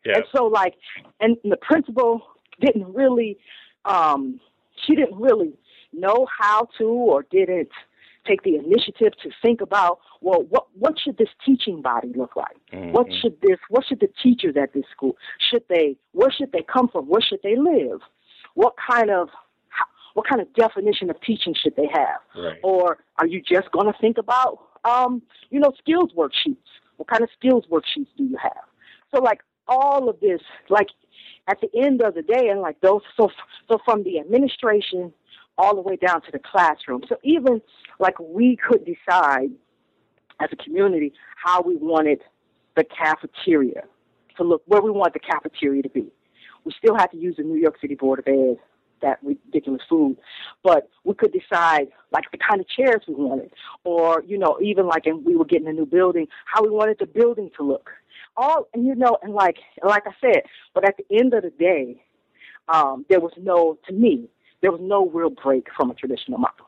[0.05, 0.15] Yeah.
[0.17, 0.75] And so like
[1.19, 2.21] and the principal
[2.61, 3.37] didn't really
[3.85, 4.39] um
[4.85, 5.53] she didn't really
[5.93, 7.69] know how to or didn't
[8.25, 12.55] take the initiative to think about well what what should this teaching body look like?
[12.93, 13.21] What Mhm.
[13.21, 15.17] should this what should the teachers at this school
[15.49, 17.07] should they where should they come from?
[17.07, 18.01] Where should they live?
[18.59, 19.29] What kind of
[20.15, 22.19] what kind of definition of teaching should they have?
[22.35, 22.57] Right.
[22.61, 26.57] Or are you just going to think about, um, you know, skills worksheets?
[26.97, 28.65] What kind of skills worksheets do you have?
[29.15, 30.87] So, like all of this, like
[31.47, 33.29] at the end of the day, and like those, so
[33.69, 35.13] so from the administration
[35.57, 37.03] all the way down to the classroom.
[37.07, 37.61] So even
[37.97, 39.51] like we could decide
[40.41, 42.19] as a community how we wanted
[42.75, 43.83] the cafeteria
[44.35, 46.11] to look, where we want the cafeteria to be.
[46.69, 48.57] We still had to use the New York City Board of Ed
[49.01, 50.17] that ridiculous food.
[50.63, 53.51] But we could decide like the kind of chairs we wanted,
[53.83, 56.97] or you know, even like in we were getting a new building, how we wanted
[56.99, 57.89] the building to look.
[58.37, 60.43] All and you know, and like like I said,
[60.75, 62.03] but at the end of the day,
[62.71, 64.29] um, there was no to me,
[64.61, 66.67] there was no real break from a traditional model.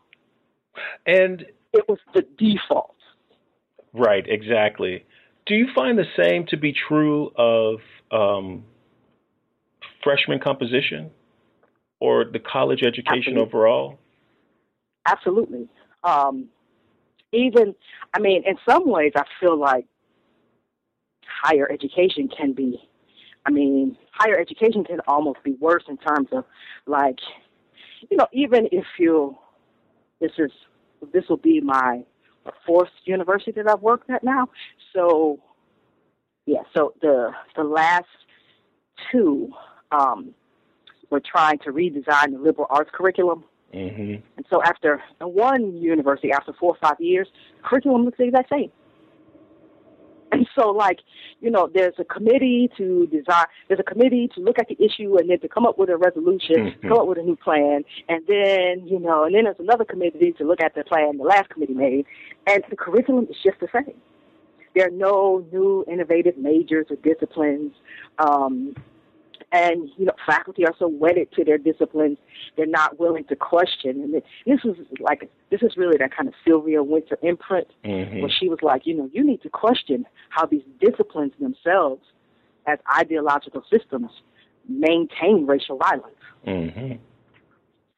[1.05, 2.95] And It was the default.
[3.93, 5.05] right, exactly.
[5.45, 8.63] Do you find the same to be true of um,
[10.03, 11.11] freshman composition
[11.99, 13.41] or the college education Absolutely.
[13.41, 13.99] overall?
[15.05, 15.69] Absolutely.
[16.03, 16.49] Um,
[17.31, 17.75] even,
[18.13, 19.85] I mean, in some ways, I feel like
[21.43, 22.79] higher education can be,
[23.45, 26.45] I mean, higher education can almost be worse in terms of
[26.85, 27.19] like,
[28.09, 29.37] you know, even if you,
[30.19, 30.51] this is,
[31.13, 32.03] this will be my
[32.65, 34.49] fourth university that I've worked at now.
[34.93, 35.39] So,
[36.45, 38.05] yeah, so the, the last
[39.11, 39.49] two,
[39.91, 40.33] um,
[41.09, 43.43] we're trying to redesign the liberal arts curriculum.
[43.73, 44.15] Mm-hmm.
[44.37, 47.27] And so after one university, after four or five years,
[47.57, 48.71] the curriculum looks the exact same.
[50.33, 50.99] And so like,
[51.41, 55.17] you know, there's a committee to design there's a committee to look at the issue
[55.17, 56.81] and then to come up with a resolution, Mhm.
[56.87, 60.31] come up with a new plan, and then, you know, and then there's another committee
[60.33, 62.05] to look at the plan the last committee made.
[62.47, 63.95] And the curriculum is just the same.
[64.73, 67.73] There are no new innovative majors or disciplines.
[68.19, 68.73] Um,
[69.51, 72.17] and you know faculty are so wedded to their disciplines
[72.55, 76.33] they're not willing to question and this is like this is really that kind of
[76.45, 78.21] Sylvia Wynter imprint Mm-hmm.
[78.21, 82.03] where she was like you know you need to question how these disciplines themselves
[82.67, 84.09] as ideological systems
[84.69, 86.15] maintain racial violence
[86.47, 86.93] Mm-hmm.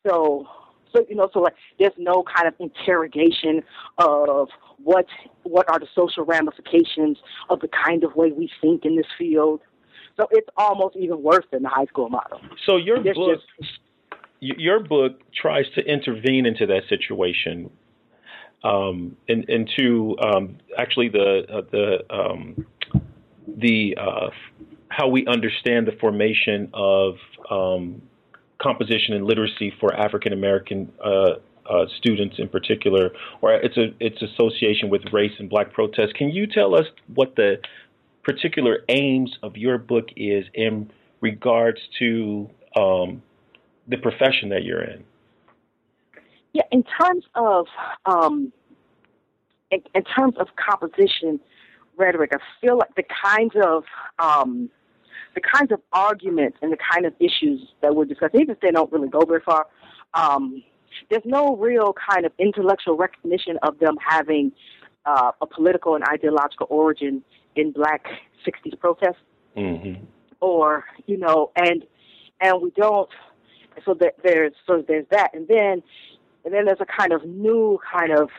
[0.06, 0.48] so
[0.94, 3.62] so you know so like there's no kind of interrogation
[3.98, 4.50] of
[4.84, 5.06] what
[5.44, 7.18] what are the social ramifications
[7.50, 9.62] of the kind of way we think in this field
[10.18, 13.72] so it's almost even worse than the high school model So your There's book, just
[14.40, 17.70] your book tries to intervene into that situation.
[18.64, 22.66] um, and, and to um, actually the uh, the um,
[23.48, 24.30] the uh,
[24.90, 27.16] how we understand the formation of
[27.50, 28.02] um,
[28.62, 31.10] composition and literacy for African American uh,
[31.70, 36.14] uh, students in particular, or its a its association with race and Black protest.
[36.16, 37.58] Can you tell us what the
[38.24, 40.90] particular aims of your book is in
[41.22, 43.22] regards to um,
[43.88, 45.04] the profession that you're in?
[46.54, 47.68] Yeah, in terms of
[48.06, 48.54] um,
[49.72, 51.40] in, in, terms of composition
[51.98, 53.84] rhetoric, I feel like the kinds of
[54.20, 54.70] um,
[55.34, 58.72] the kinds of arguments and the kind of issues that we're discussing, even if they
[58.72, 59.66] don't really go very far,
[60.14, 60.64] um,
[61.10, 64.52] there's no real kind of intellectual recognition of them having
[65.06, 67.24] uh, a political and ideological origin
[67.56, 68.06] in Black
[68.46, 69.22] '60s protests,
[69.58, 70.04] mm-hmm.
[70.40, 71.84] or you know, and
[72.42, 73.10] and we don't.
[73.86, 75.82] So that there's so there's that, and then
[76.46, 78.30] and then there's a kind of new kind of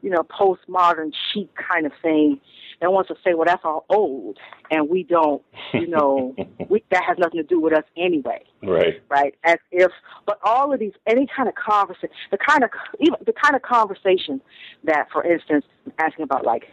[0.00, 2.40] you know postmodern chic kind of thing
[2.82, 4.38] that wants to say, well, that's all old,
[4.70, 5.40] and we don't,
[5.72, 6.34] you know,
[6.68, 8.42] we, that has nothing to do with us anyway.
[8.60, 9.00] Right.
[9.08, 9.36] Right.
[9.44, 9.92] As if,
[10.26, 13.62] but all of these, any kind of conversation, the kind of even the kind of
[13.62, 14.40] conversation
[14.82, 15.64] that, for instance,
[15.98, 16.64] asking about like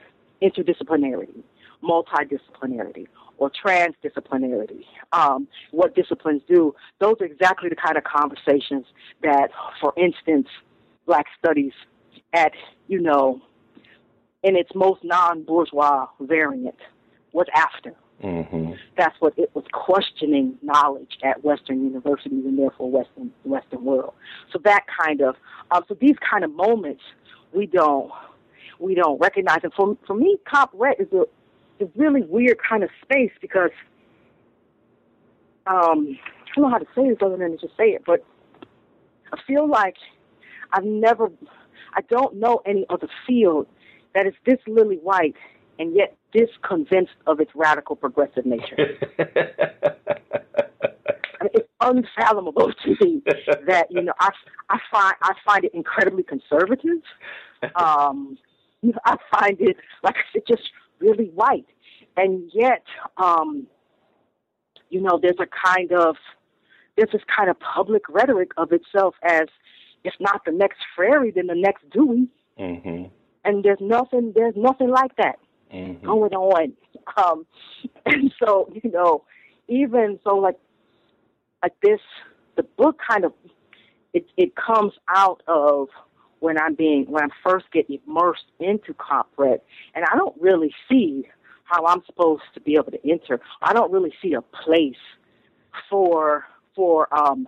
[0.42, 1.44] interdisciplinarity,
[1.84, 6.76] multidisciplinarity, or transdisciplinarity, um, what disciplines do.
[7.00, 8.86] Those are exactly the kind of conversations
[9.24, 10.48] that, for instance,
[11.06, 11.74] Black Studies
[12.34, 12.52] at,
[12.88, 13.42] you know,
[14.44, 16.76] in its most non-bourgeois variant
[17.34, 17.94] was after.
[18.24, 18.74] Mm-hmm.
[18.98, 24.14] That's what it was questioning knowledge at Western universities and therefore Western Western world.
[24.52, 25.36] So that kind of
[25.72, 27.02] um, so these kind of moments
[27.54, 28.12] we don't
[28.78, 29.60] we don't recognize.
[29.64, 31.26] And for for me, Comp Rhet is a
[31.82, 33.72] a really weird kind of space because
[35.68, 38.26] um, I don't know how to say this other than to just say it, but
[39.32, 39.96] I feel like
[40.74, 41.30] I've never
[41.94, 43.68] I don't know any other field
[44.14, 45.36] that is this lily white
[45.78, 48.98] and yet this convinced of its radical progressive nature.
[51.42, 53.22] I mean, it's unfathomable to me
[53.68, 54.30] that you know I
[54.70, 57.02] I find I find it incredibly conservative.
[57.76, 58.38] Um,
[59.04, 60.62] I find it like I said, just
[61.00, 61.68] really white,
[62.18, 62.84] and yet,
[63.18, 63.68] um,
[64.90, 66.16] you know, there's a kind of
[66.98, 69.48] there's this kind of public rhetoric of itself as
[70.04, 72.28] if not the next Freire, then the next Dewey.
[72.60, 73.06] Mm-hmm.
[73.46, 75.40] And there's nothing, there's nothing like that
[75.74, 76.06] mm-hmm.
[76.06, 76.74] going on.
[77.18, 77.46] Um,
[78.06, 79.24] and so, you know,
[79.68, 80.58] even so, like,
[81.64, 82.00] like this,
[82.56, 83.34] the book kind of,
[84.14, 85.88] it, it comes out of
[86.40, 89.64] when I'm being, when I'm first get immersed into comp rhet,
[89.96, 91.28] and I don't really see
[91.64, 93.40] how I'm supposed to be able to enter.
[93.62, 94.96] I don't really see a place
[95.90, 97.48] for for um,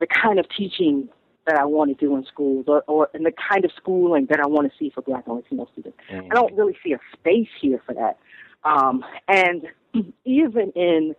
[0.00, 1.08] the kind of teaching
[1.46, 4.40] that I want to do in schools or, or in the kind of schooling that
[4.40, 5.98] I want to see for black and Latino students.
[6.10, 6.28] Mm-hmm.
[6.30, 8.18] I don't really see a space here for that.
[8.64, 9.66] Um, and
[10.24, 11.14] even in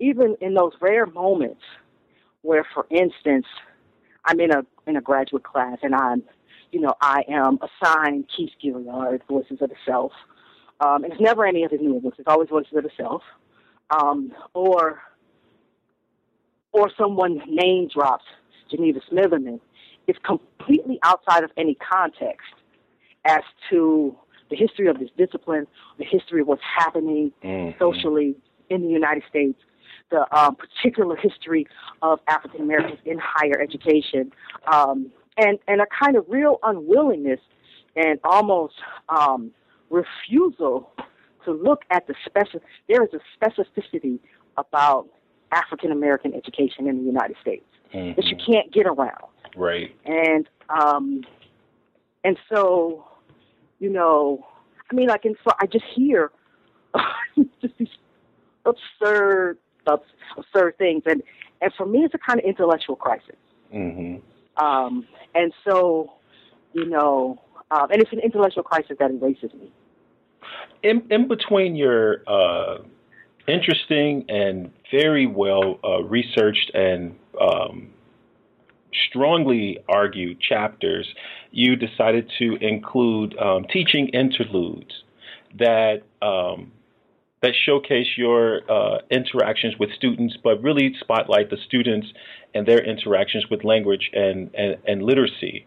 [0.00, 1.62] even in those rare moments
[2.42, 3.46] where, for instance,
[4.24, 6.22] I'm in a in a graduate class and I'm,
[6.72, 10.12] you know, I am assigned Keith Gilyard, Voices of the Self.
[10.80, 12.18] Um, and it's never any of his new books.
[12.18, 13.22] It's always Voices of the Self.
[13.90, 15.00] Um, or
[16.72, 18.24] or someone name drops
[18.70, 19.60] Geneva Smitherman
[20.06, 22.54] It's completely outside of any context
[23.24, 24.16] as to
[24.50, 25.66] the history of this discipline,
[25.98, 27.78] the history of what's happening mm-hmm.
[27.78, 28.36] socially
[28.68, 29.58] in the United States,
[30.10, 31.66] the um, particular history
[32.02, 34.32] of African Americans in higher education,
[34.72, 37.40] um, and and a kind of real unwillingness
[37.96, 38.74] and almost
[39.08, 39.50] um,
[39.90, 40.92] refusal
[41.44, 42.60] to look at the special.
[42.88, 44.18] There is a specificity
[44.56, 45.08] about
[45.52, 48.14] African American education in the United States mm-hmm.
[48.16, 49.24] that you can't get around.
[49.56, 49.94] Right.
[50.04, 51.22] And um,
[52.24, 53.06] and so,
[53.78, 54.46] you know,
[54.90, 56.30] I mean, like, and so I just hear
[57.60, 57.88] just these
[58.64, 61.22] absurd, absurd things, and
[61.60, 63.36] and for me, it's a kind of intellectual crisis.
[63.74, 64.64] Mm-hmm.
[64.64, 66.12] Um, and so,
[66.72, 67.40] you know,
[67.70, 69.72] um, and it's an intellectual crisis that erases me.
[70.82, 72.78] In in between your uh,
[73.46, 77.90] interesting and very well uh, researched and um,
[79.08, 81.06] strongly argued chapters,
[81.50, 85.04] you decided to include um, teaching interludes
[85.58, 86.72] that um,
[87.42, 92.06] that showcase your uh, interactions with students, but really spotlight the students
[92.54, 95.66] and their interactions with language and and, and literacy.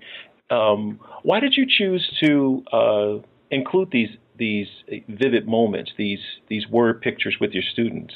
[0.50, 3.18] Um, why did you choose to uh,
[3.50, 4.68] include these these
[5.08, 8.14] vivid moments, these these word pictures with your students?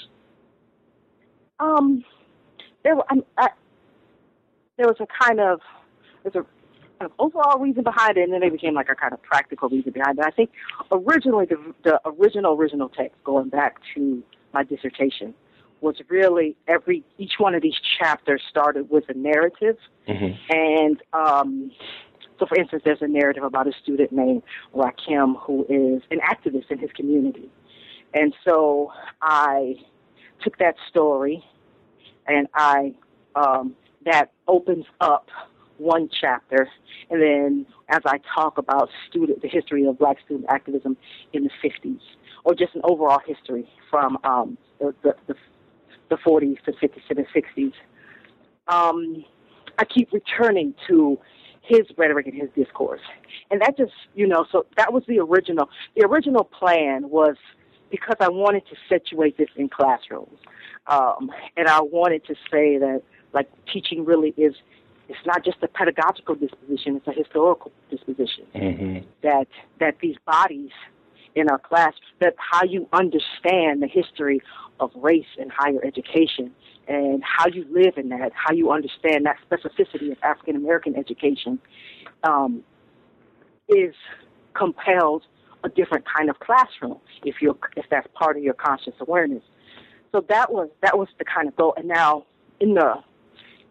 [1.60, 2.04] Um,
[2.84, 2.96] there,
[3.38, 3.50] I,
[4.78, 5.60] there was a kind of
[6.24, 6.46] there's a
[7.02, 9.92] of overall reason behind it, and then they became like a kind of practical reason
[9.92, 10.26] behind it.
[10.26, 10.52] I think
[10.92, 14.24] originally the, the original original text, going back to
[14.54, 15.34] my dissertation,
[15.82, 19.78] was really every each one of these chapters started with a narrative,
[20.08, 20.36] Mm-hmm.
[20.50, 21.72] and um,
[22.40, 24.42] so for instance, there's a narrative about a student named
[24.74, 27.50] Rakim who is an activist in his community,
[28.14, 28.92] and so
[29.22, 29.76] I
[30.42, 31.44] took that story,
[32.26, 32.94] and I
[33.36, 33.76] um,
[34.06, 35.28] that opens up
[35.78, 36.68] one chapter,
[37.10, 40.98] and then as I talk about student the history of Black student activism
[41.34, 42.00] in the 50s,
[42.44, 45.36] or just an overall history from um, the, the, the
[46.10, 47.74] the 40s to 50s to the 60s.
[48.68, 49.26] Um,
[49.78, 51.20] I keep returning to
[51.62, 53.02] his rhetoric and his discourse,
[53.52, 55.70] and that just you know, so that was the original.
[55.96, 57.36] The original plan was
[57.92, 60.40] because I wanted to situate this in classrooms,
[60.88, 63.02] um, and I wanted to say that
[63.34, 64.56] like teaching really is.
[65.10, 68.46] It's not just a pedagogical disposition; it's a historical disposition.
[68.56, 69.06] Mm-hmm.
[69.24, 69.48] That
[69.80, 70.72] that these bodies
[71.36, 74.42] in our class, that how you understand the history
[74.80, 76.52] of race in higher education
[76.88, 81.60] and how you live in that, how you understand that specificity of African American education,
[82.24, 82.64] um,
[83.70, 83.94] is
[84.54, 85.24] compelled
[85.64, 89.44] a different kind of classroom if you're if that's part of your conscious awareness.
[90.12, 91.74] So that was that was the kind of goal.
[91.78, 92.26] And now
[92.60, 92.96] in the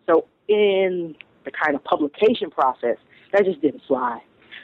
[0.08, 1.16] so in
[1.46, 2.98] the kind of publication process,
[3.32, 4.20] that just didn't fly.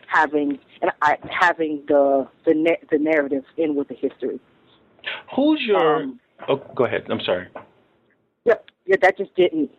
[0.08, 4.38] Having and I having the the na- the narrative in with the history.
[5.34, 6.02] Who's your?
[6.02, 7.06] Um, oh, go ahead.
[7.08, 7.48] I'm sorry.
[8.44, 8.70] Yep.
[8.86, 9.70] Yeah, that just didn't.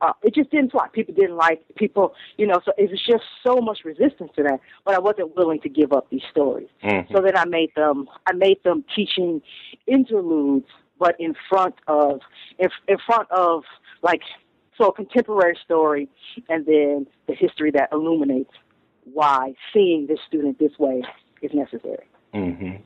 [0.00, 0.88] Uh, it just didn't fly.
[0.92, 2.60] People didn't like people, you know.
[2.64, 4.60] So it was just so much resistance to that.
[4.86, 6.68] But I wasn't willing to give up these stories.
[6.82, 7.12] Mhm.
[7.12, 8.08] So then I made them.
[8.26, 9.42] I made them teaching
[9.86, 10.66] interludes,
[10.98, 12.20] but in front of
[12.58, 13.64] in, in front of
[14.02, 14.22] like
[14.78, 16.08] so a contemporary story,
[16.48, 18.52] and then the history that illuminates
[19.04, 21.02] why seeing this student this way
[21.42, 22.08] is necessary.
[22.34, 22.76] Mm-hmm.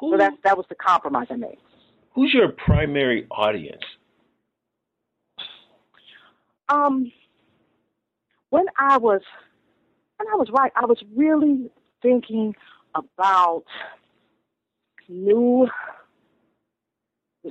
[0.00, 1.58] Who, So that that was the compromise I made.
[2.14, 3.82] who's your primary audience?
[6.68, 7.12] Um,
[8.50, 9.20] when I was
[10.16, 11.70] when I was right, I was really
[12.02, 12.54] thinking
[12.94, 13.64] about
[15.08, 15.68] new.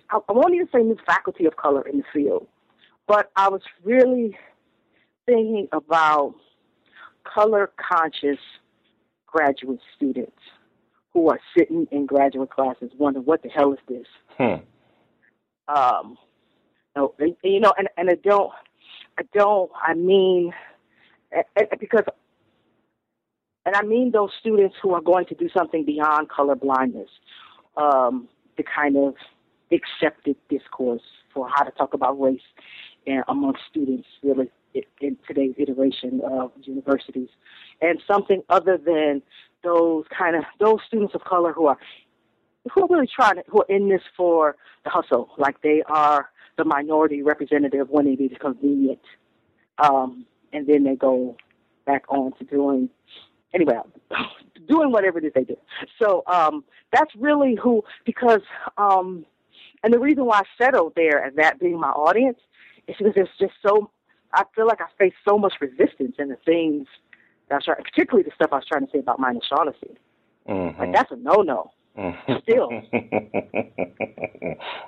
[0.09, 2.47] I, I won't even say new faculty of color in the field,
[3.07, 4.37] but I was really
[5.25, 6.35] thinking about
[7.23, 8.39] color conscious
[9.27, 10.37] graduate students
[11.13, 15.73] who are sitting in graduate classes wondering what the hell is this Hmm.
[15.73, 16.17] um
[16.95, 18.51] no, and, you know, and and I don't,
[19.17, 20.53] I don't, I mean,
[21.79, 22.05] because,
[23.65, 27.09] and I mean those students who are going to do something beyond color blindness,
[27.75, 29.15] um, the kind of
[29.71, 31.01] accepted discourse
[31.33, 32.39] for how to talk about race
[33.07, 34.49] and amongst students, really,
[35.01, 37.29] in, today's iteration of universities,
[37.81, 39.21] and something other than
[39.63, 41.77] those kind of those students of color who are
[42.73, 46.29] who are really trying to, who are in this for the hustle, like they are
[46.57, 49.01] the minority representative when it is convenient,
[49.77, 51.35] um, and then they go
[51.85, 52.89] back on to doing
[53.53, 53.75] anyway,
[54.67, 55.57] doing whatever it is they do.
[56.01, 58.41] So um, that's really who because
[58.77, 59.25] um,
[59.83, 62.39] and the reason why I settled there as that being my audience
[62.87, 63.89] because there's just so
[64.33, 66.87] I feel like I face so much resistance in the things
[67.49, 69.97] that I was trying, particularly the stuff I was trying to say about Mina Shaughnessy.
[70.49, 70.79] Mm-hmm.
[70.79, 71.71] Like that's a no no.
[72.43, 72.69] Still.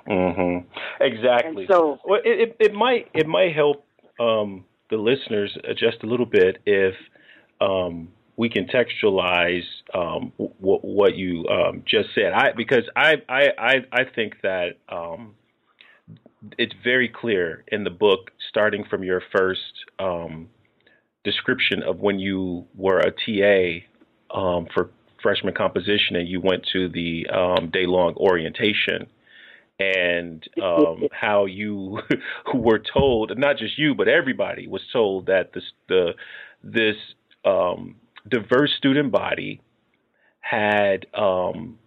[0.06, 0.58] hmm
[1.00, 1.62] Exactly.
[1.62, 3.84] And so well, it, it it might it might help
[4.20, 6.94] um, the listeners just a little bit if
[7.60, 12.32] um, we contextualize um, w- what you um, just said.
[12.34, 15.34] I because I I I, I think that um,
[16.58, 20.48] it's very clear in the book, starting from your first um,
[21.24, 23.84] description of when you were a TA
[24.36, 24.90] um, for
[25.22, 29.06] freshman composition and you went to the um, day long orientation
[29.80, 32.00] and um, how you
[32.54, 36.12] were told, not just you, but everybody was told that this, the,
[36.62, 36.96] this
[37.44, 37.96] um,
[38.28, 39.60] diverse student body
[40.40, 41.78] had um,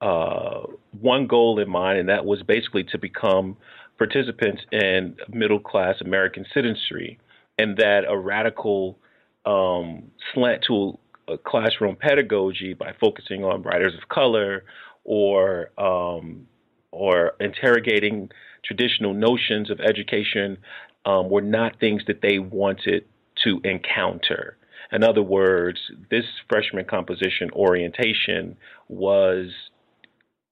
[0.00, 0.62] uh,
[1.00, 3.56] one goal in mind, and that was basically to become
[3.98, 7.18] participants in middle class American citizenry,
[7.58, 8.98] and that a radical
[9.44, 14.64] um, slant to a classroom pedagogy by focusing on writers of color
[15.04, 16.46] or um,
[16.90, 18.30] or interrogating
[18.64, 20.56] traditional notions of education
[21.04, 23.04] um, were not things that they wanted
[23.44, 24.56] to encounter.
[24.90, 25.78] In other words,
[26.10, 28.56] this freshman composition orientation
[28.88, 29.50] was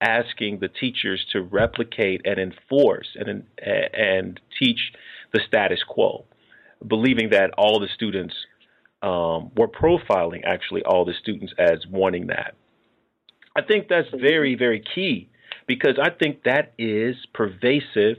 [0.01, 4.93] asking the teachers to replicate and enforce and and teach
[5.33, 6.25] the status quo,
[6.87, 8.35] believing that all the students
[9.03, 12.55] um, were profiling actually all the students as wanting that.
[13.57, 15.31] I think that's very, very key
[15.67, 18.19] because I think that is pervasive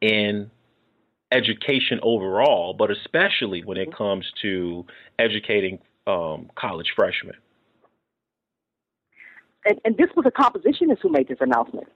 [0.00, 0.50] in
[1.32, 4.86] education overall, but especially when it comes to
[5.18, 7.36] educating um, college freshmen.
[9.64, 11.88] And, and this was a compositionist who made this announcement.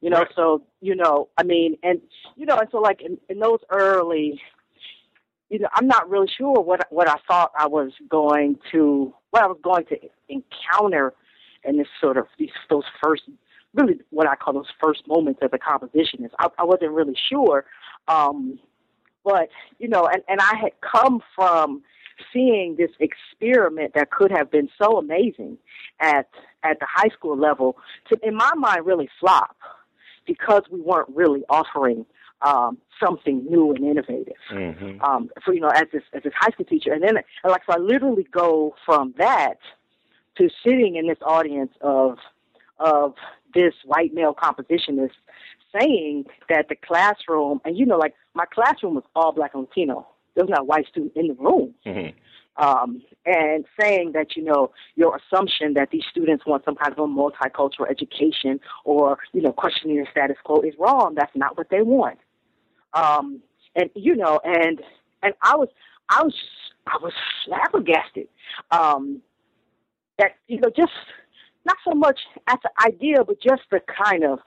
[0.00, 0.28] You know, right.
[0.34, 2.00] so you know, I mean, and
[2.36, 4.40] you know, and so like in, in those early,
[5.50, 9.42] you know, I'm not really sure what what I thought I was going to, what
[9.42, 9.98] I was going to
[10.30, 11.12] encounter
[11.64, 13.24] in this sort of these those first,
[13.74, 16.30] really what I call those first moments as a compositionist.
[16.38, 17.66] I, I wasn't really sure,
[18.08, 18.58] um,
[19.22, 21.82] but you know, and and I had come from
[22.32, 25.58] seeing this experiment that could have been so amazing
[26.00, 26.28] at
[26.62, 27.76] at the high school level
[28.08, 29.56] to in my mind really flop
[30.26, 32.06] because we weren't really offering
[32.42, 34.34] um, something new and innovative.
[34.52, 35.02] Mm-hmm.
[35.02, 37.62] Um, so you know, as this as this high school teacher, and then and like
[37.66, 39.58] so, I literally go from that
[40.38, 42.18] to sitting in this audience of
[42.78, 43.14] of
[43.54, 45.10] this white male compositionist
[45.78, 50.06] saying that the classroom, and you know, like my classroom was all black and Latino.
[50.34, 51.74] There was not a white student in the room.
[51.86, 52.18] Mm-hmm
[52.60, 56.98] um, and saying that you know your assumption that these students want some kind of
[56.98, 61.14] a multicultural education or you know questioning the status quo is wrong.
[61.16, 62.18] That's not what they want.
[62.92, 63.40] Um,
[63.74, 64.80] and you know, and
[65.22, 65.68] and I was
[66.08, 66.34] I was
[66.86, 67.12] I was
[67.44, 68.28] flabbergasted
[68.70, 69.22] um,
[70.18, 70.92] that you know just
[71.64, 74.38] not so much at the idea, but just the kind of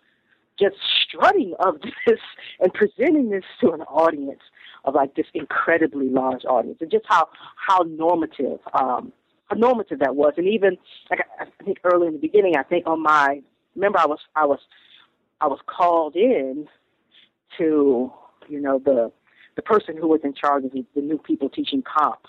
[0.60, 2.20] just strutting of this
[2.60, 4.42] and presenting this to an audience
[4.86, 9.12] of like this incredibly large audience, and just how how normative um,
[9.46, 10.34] how normative that was.
[10.38, 10.78] And even
[11.10, 13.42] like I, I think early in the beginning, I think on my
[13.76, 14.60] remember I was I was
[15.42, 16.68] I was called in
[17.58, 18.12] to
[18.48, 19.12] you know the
[19.56, 22.26] the person who was in charge of the, the new people teaching comp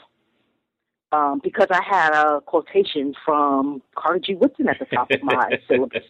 [1.15, 4.35] um, because I had a quotation from Carter G.
[4.35, 6.03] Woodson at the top of my syllabus.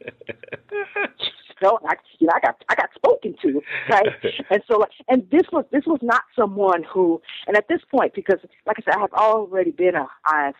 [1.62, 4.06] So I, you know, I got I got spoken to, right?
[4.50, 8.14] and so, like and this was this was not someone who, and at this point,
[8.14, 10.52] because like I said, I have already been a I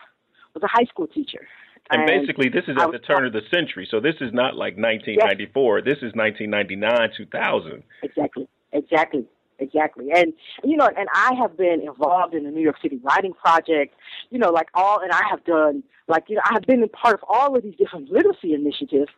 [0.54, 1.46] was a high school teacher.
[1.90, 4.56] And, and basically, this is at the turn of the century, so this is not
[4.56, 5.78] like 1994.
[5.78, 5.84] Yes.
[5.84, 7.82] This is 1999, 2000.
[8.02, 9.26] Exactly, exactly,
[9.58, 10.06] exactly.
[10.14, 10.32] And
[10.62, 13.94] you know, and I have been involved in the New York City Writing Project.
[14.30, 16.88] You know, like all, and I have done like you know, I have been a
[16.88, 19.10] part of all of these different literacy initiatives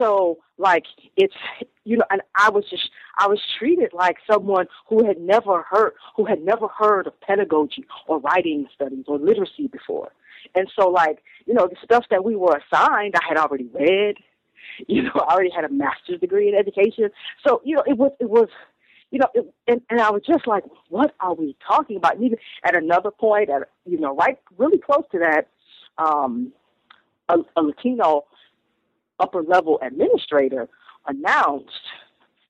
[0.00, 0.84] so like
[1.16, 1.34] it's
[1.84, 5.92] you know and i was just i was treated like someone who had never heard
[6.16, 10.10] who had never heard of pedagogy or writing studies or literacy before
[10.54, 14.16] and so like you know the stuff that we were assigned i had already read
[14.88, 17.10] you know i already had a master's degree in education
[17.46, 18.48] so you know it was it was
[19.12, 22.14] you know, it, and, and I was just like, what are we talking about?
[22.14, 25.48] And even at another point, at you know, right, really close to that,
[25.98, 26.52] um,
[27.28, 28.26] a, a Latino
[29.20, 30.68] upper level administrator
[31.06, 31.70] announced,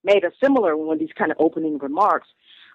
[0.05, 2.29] made a similar one of these kind of opening remarks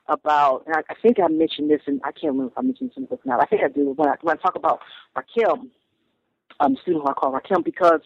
[0.08, 2.92] about, and I, I think I mentioned this, and I can't remember if I mentioned
[2.92, 3.40] this in the book now.
[3.40, 4.82] I think I do when I, when I talk about
[5.16, 5.70] Rakim,
[6.60, 8.02] um, student who I call Rakim, because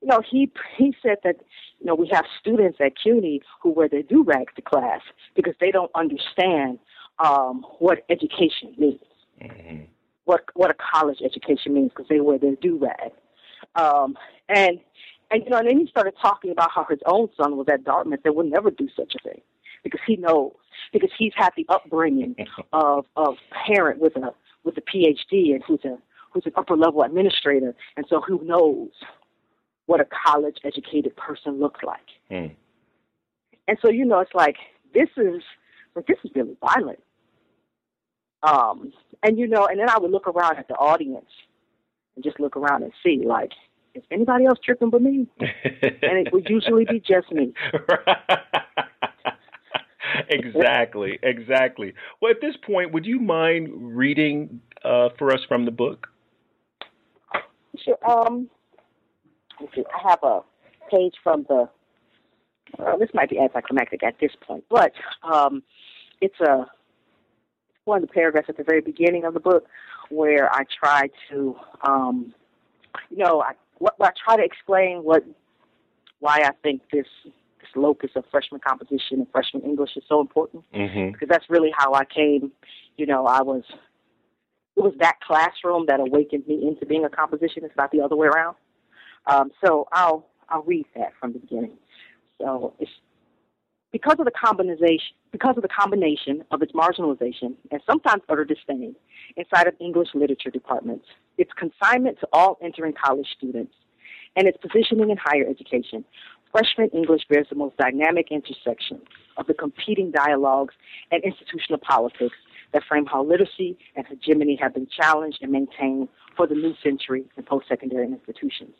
[0.00, 1.36] you know he he said that
[1.80, 5.00] you know we have students at CUNY who wear their do rags to class
[5.34, 6.78] because they don't understand
[7.18, 9.00] um, what education means,
[9.42, 9.82] mm-hmm.
[10.24, 13.12] what what a college education means because they wear their do rag,
[13.74, 14.16] um,
[14.48, 14.78] and
[15.30, 17.84] and you know, and then he started talking about how his own son was at
[17.84, 19.40] Dartmouth and would never do such a thing
[19.82, 20.52] because he knows
[20.92, 22.34] because he's had the upbringing
[22.72, 24.32] of of a parent with a
[24.64, 25.98] with a PhD and who's a
[26.32, 28.90] who's an upper level administrator, and so who knows
[29.86, 32.06] what a college educated person looks like.
[32.30, 32.54] Mm.
[33.68, 34.56] And so you know, it's like
[34.92, 35.42] this is
[35.94, 37.00] like this is really violent.
[38.42, 41.30] Um, and you know, and then I would look around at the audience
[42.14, 43.52] and just look around and see like
[43.94, 45.26] is anybody else tripping but me?
[45.40, 47.52] and it would usually be just me.
[50.28, 51.94] exactly, exactly.
[52.20, 56.08] Well, at this point, would you mind reading uh, for us from the book?
[57.84, 57.98] Sure.
[58.08, 58.48] Um,
[59.60, 60.40] I have a
[60.90, 61.68] page from the.
[62.78, 64.92] Uh, this might be anticlimactic at this point, but
[65.22, 65.62] um,
[66.20, 66.66] it's a
[67.84, 69.66] one of the paragraphs at the very beginning of the book
[70.08, 71.54] where I try to,
[71.86, 72.34] um,
[73.10, 75.24] you know, I what, I try to explain what
[76.20, 80.64] why I think this this locus of freshman composition and freshman English is so important
[80.74, 81.12] mm-hmm.
[81.12, 82.52] because that's really how I came.
[82.96, 83.64] You know, I was
[84.76, 88.26] it was that classroom that awakened me into being a compositionist, not the other way
[88.26, 88.56] around.
[89.26, 91.76] Um, so I'll I'll read that from the beginning.
[92.40, 92.90] So it's
[93.94, 98.96] because of the combination because of the combination of its marginalization and sometimes utter disdain
[99.36, 101.06] inside of English literature departments,
[101.38, 103.72] its consignment to all entering college students,
[104.34, 106.04] and its positioning in higher education,
[106.50, 109.00] freshman English bears the most dynamic intersection
[109.36, 110.74] of the competing dialogues
[111.12, 112.36] and institutional politics
[112.72, 117.24] that frame how literacy and hegemony have been challenged and maintained for the new century
[117.36, 118.74] in post-secondary institutions.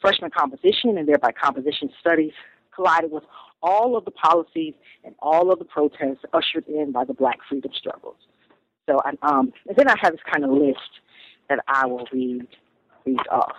[0.00, 2.32] Freshman composition and thereby composition studies
[2.80, 3.24] collided with
[3.62, 4.74] all of the policies
[5.04, 8.16] and all of the protests ushered in by the black freedom struggles.
[8.88, 11.00] So, um, and then I have this kind of list
[11.48, 12.46] that I will read
[13.04, 13.56] read off.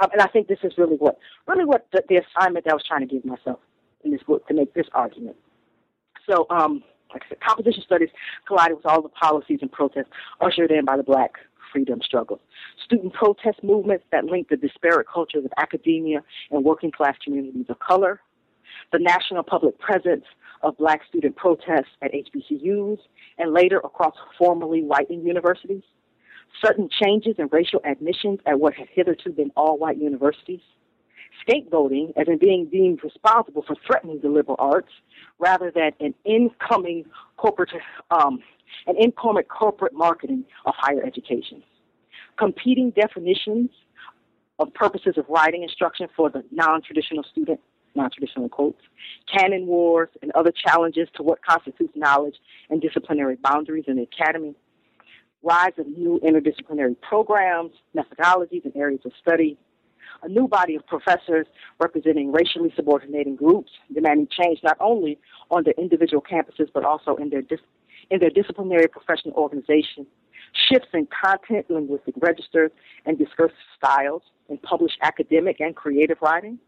[0.00, 2.74] Um, and I think this is really what really what the, the, assignment that I
[2.74, 3.58] was trying to give myself
[4.04, 5.36] in this book to make this argument.
[6.28, 6.82] So, um,
[7.12, 8.08] like I said, composition studies
[8.46, 11.32] collided with all the policies and protests ushered in by the black
[11.72, 12.40] freedom struggles.
[12.84, 17.78] Student protest movements that linked the disparate cultures of academia and working class communities of
[17.78, 18.20] color,
[18.92, 20.24] the national public presence
[20.62, 22.98] of black student protests at HBCUs
[23.38, 25.82] and later across formerly white universities,
[26.64, 30.60] sudden changes in racial admissions at what had hitherto been all white universities,
[31.46, 34.92] scapegoating as in being deemed responsible for threatening the liberal arts
[35.38, 37.04] rather than an incoming
[37.36, 37.70] corporate
[38.10, 38.40] um,
[38.86, 41.62] an incoming corporate marketing of higher education,
[42.38, 43.70] competing definitions
[44.58, 47.60] of purposes of writing instruction for the non-traditional student
[47.96, 48.80] non-traditional quotes,
[49.32, 52.36] canon wars, and other challenges to what constitutes knowledge
[52.70, 54.54] and disciplinary boundaries in the academy,
[55.42, 59.56] rise of new interdisciplinary programs, methodologies, and areas of study,
[60.22, 61.46] a new body of professors
[61.80, 65.18] representing racially subordinating groups, demanding change not only
[65.50, 67.60] on their individual campuses but also in their dis-
[68.10, 70.06] in their disciplinary professional organization,
[70.68, 72.70] shifts in content, linguistic registers,
[73.04, 76.58] and discursive styles in published academic and creative writing,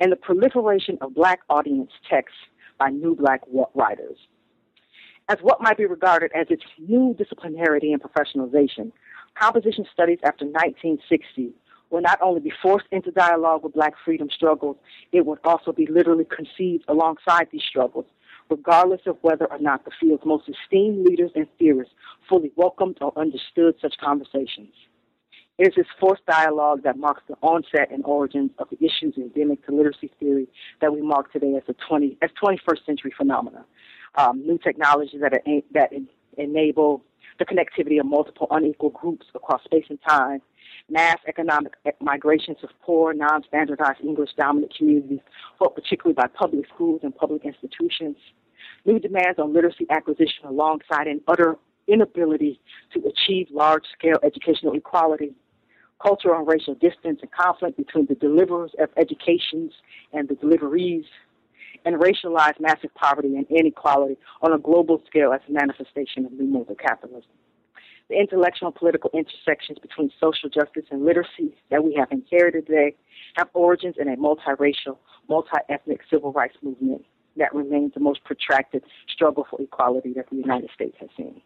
[0.00, 2.38] and the proliferation of black audience texts
[2.78, 3.42] by new black
[3.74, 4.16] writers.
[5.28, 8.90] As what might be regarded as its new disciplinarity and professionalization,
[9.40, 11.52] composition studies after 1960
[11.90, 14.76] will not only be forced into dialogue with black freedom struggles,
[15.12, 18.06] it would also be literally conceived alongside these struggles,
[18.48, 21.94] regardless of whether or not the field's most esteemed leaders and theorists
[22.28, 24.72] fully welcomed or understood such conversations.
[25.60, 29.66] It is this forced dialogue that marks the onset and origins of the issues endemic
[29.66, 30.48] to literacy theory
[30.80, 33.66] that we mark today as a 20 as 21st century phenomena.
[34.14, 35.42] Um, new technologies that are,
[35.74, 35.90] that
[36.38, 37.04] enable
[37.38, 40.40] the connectivity of multiple unequal groups across space and time,
[40.88, 45.20] mass economic migrations of poor, non-standardized English-dominant communities,
[45.58, 48.16] fought particularly by public schools and public institutions,
[48.86, 51.56] new demands on literacy acquisition alongside an utter
[51.86, 52.58] inability
[52.94, 55.34] to achieve large-scale educational equality,
[56.02, 59.72] cultural and racial distance and conflict between the deliverers of educations
[60.12, 61.04] and the deliverees,
[61.84, 66.44] and racialized massive poverty and inequality on a global scale as a manifestation of new
[66.44, 67.30] modes of capitalism.
[68.08, 72.96] The intellectual and political intersections between social justice and literacy that we have inherited today
[73.36, 74.98] have origins in a multiracial,
[75.28, 77.04] multi-ethnic civil rights movement
[77.36, 81.40] that remains the most protracted struggle for equality that the United States has seen.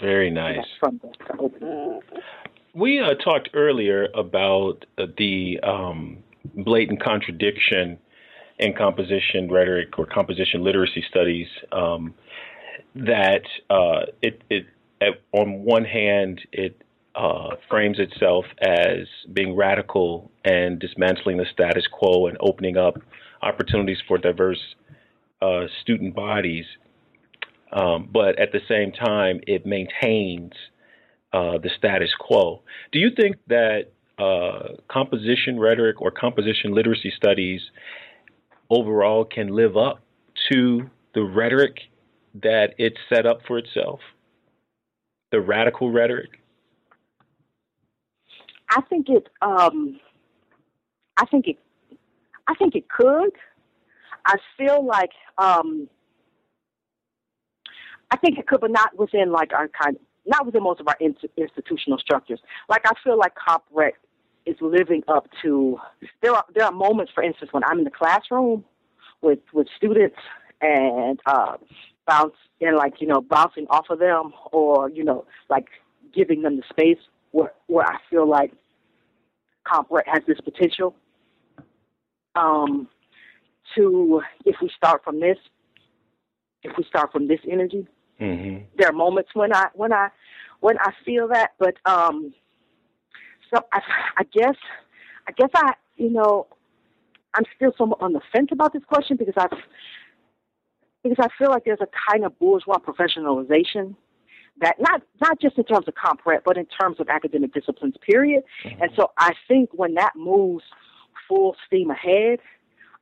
[0.00, 0.58] Very nice.
[0.78, 2.00] From the, the
[2.74, 6.18] we uh, talked earlier about uh, the um,
[6.56, 7.98] blatant contradiction
[8.58, 11.46] in composition rhetoric or composition literacy studies.
[11.72, 12.14] Um,
[12.94, 14.66] that uh, it, it
[15.00, 16.80] at, on one hand it
[17.14, 22.96] uh, frames itself as being radical and dismantling the status quo and opening up
[23.42, 24.60] opportunities for diverse
[25.42, 26.64] uh, student bodies,
[27.72, 30.52] um, but at the same time it maintains
[31.34, 32.62] uh, the status quo.
[32.92, 37.60] Do you think that uh, composition rhetoric or composition literacy studies
[38.70, 40.00] overall can live up
[40.52, 41.76] to the rhetoric
[42.40, 43.98] that it's set up for itself?
[45.32, 46.30] The radical rhetoric?
[48.70, 49.28] I think it.
[49.42, 49.98] Um,
[51.16, 51.58] I think it.
[52.46, 53.32] I think it could.
[54.24, 55.10] I feel like.
[55.36, 55.88] Um,
[58.12, 60.96] I think it could, but not within like our kind not within most of our
[61.00, 62.40] in- institutional structures.
[62.68, 63.92] Like I feel like CompRhet
[64.46, 65.78] is living up to.
[66.22, 68.64] There are there are moments, for instance, when I'm in the classroom
[69.22, 70.16] with with students
[70.60, 71.56] and uh,
[72.06, 75.66] bounce and like you know bouncing off of them, or you know like
[76.14, 77.02] giving them the space
[77.32, 78.52] where where I feel like
[79.66, 80.94] CompRhet has this potential.
[82.36, 82.88] Um,
[83.76, 85.38] to if we start from this,
[86.62, 87.86] if we start from this energy,
[88.20, 88.64] Mm-hmm.
[88.76, 90.08] There are moments when I when I
[90.60, 92.32] when I feel that, but um,
[93.52, 93.80] so I,
[94.18, 94.56] I guess
[95.28, 96.46] I guess I you know
[97.34, 99.58] I'm still somewhat on the fence about this question because I've
[101.02, 103.94] because I feel like there's a kind of bourgeois professionalization
[104.60, 107.96] that not not just in terms of comp rhet, but in terms of academic disciplines,
[108.00, 108.44] period.
[108.64, 108.82] Mm-hmm.
[108.82, 110.64] And so I think when that moves
[111.28, 112.38] full steam ahead,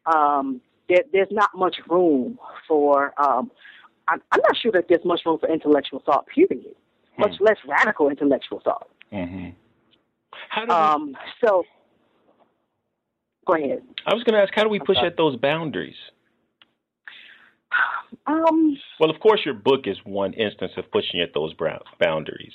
[0.06, 3.12] um, there, there's not much room for.
[3.20, 3.50] Um,
[4.08, 6.74] I'm, I'm not sure that there's much room for intellectual thought, period.
[7.16, 7.22] Hmm.
[7.22, 8.88] Much less radical intellectual thought.
[9.12, 9.50] Mm-hmm.
[10.48, 11.64] How do we, um, so,
[13.46, 13.82] go ahead.
[14.06, 15.96] I was going to ask, how do we push at those boundaries?
[18.26, 21.54] Um, well, of course, your book is one instance of pushing at those
[21.98, 22.52] boundaries,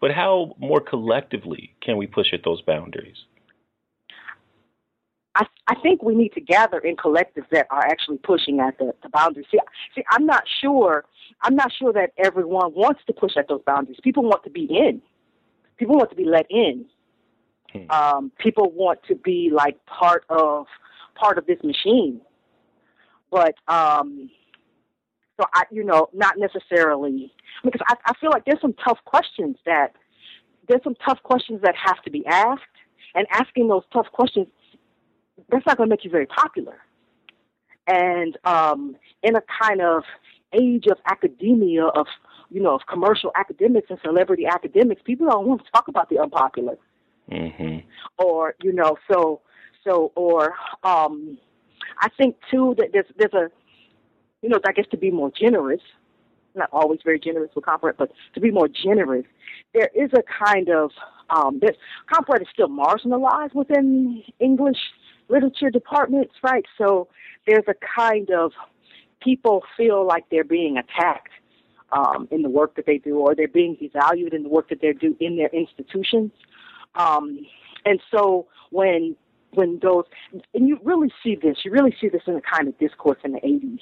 [0.00, 3.16] but how more collectively can we push at those boundaries?
[5.36, 8.94] I, I think we need to gather in collectives that are actually pushing at the,
[9.02, 9.46] the boundaries.
[9.50, 9.58] See,
[9.94, 11.04] see, I'm not sure.
[11.42, 13.98] I'm not sure that everyone wants to push at those boundaries.
[14.02, 15.02] People want to be in.
[15.76, 16.86] People want to be let in.
[17.72, 17.90] Hmm.
[17.90, 20.66] Um, people want to be like part of
[21.14, 22.22] part of this machine.
[23.30, 24.30] But um,
[25.38, 27.30] so I, you know, not necessarily
[27.62, 29.92] because I, I feel like there's some tough questions that
[30.66, 32.62] there's some tough questions that have to be asked,
[33.14, 34.48] and asking those tough questions
[35.50, 36.78] that's not going to make you very popular.
[37.86, 40.02] And um, in a kind of
[40.52, 42.06] age of academia, of
[42.50, 46.18] you know, of commercial academics and celebrity academics, people don't want to talk about the
[46.18, 46.76] unpopular.
[47.30, 47.78] Mm-hmm.
[48.18, 49.40] Or you know, so
[49.84, 51.38] so or um,
[52.00, 53.50] I think too that there's there's a
[54.42, 55.80] you know, I guess to be more generous,
[56.56, 59.24] not always very generous with comp but to be more generous,
[59.74, 60.90] there is a kind of
[61.30, 61.76] um, this
[62.12, 64.78] comp is still marginalized within English
[65.28, 66.64] literature departments, right?
[66.78, 67.08] So
[67.46, 68.52] there's a kind of
[69.20, 71.32] people feel like they're being attacked
[71.92, 74.80] um, in the work that they do, or they're being devalued in the work that
[74.80, 76.32] they do in their institutions.
[76.94, 77.40] Um,
[77.84, 79.16] and so when
[79.52, 80.04] when those
[80.54, 83.32] and you really see this, you really see this in the kind of discourse in
[83.32, 83.80] the 80s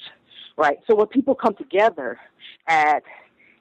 [0.56, 0.78] right?
[0.86, 2.18] So when people come together
[2.66, 3.02] at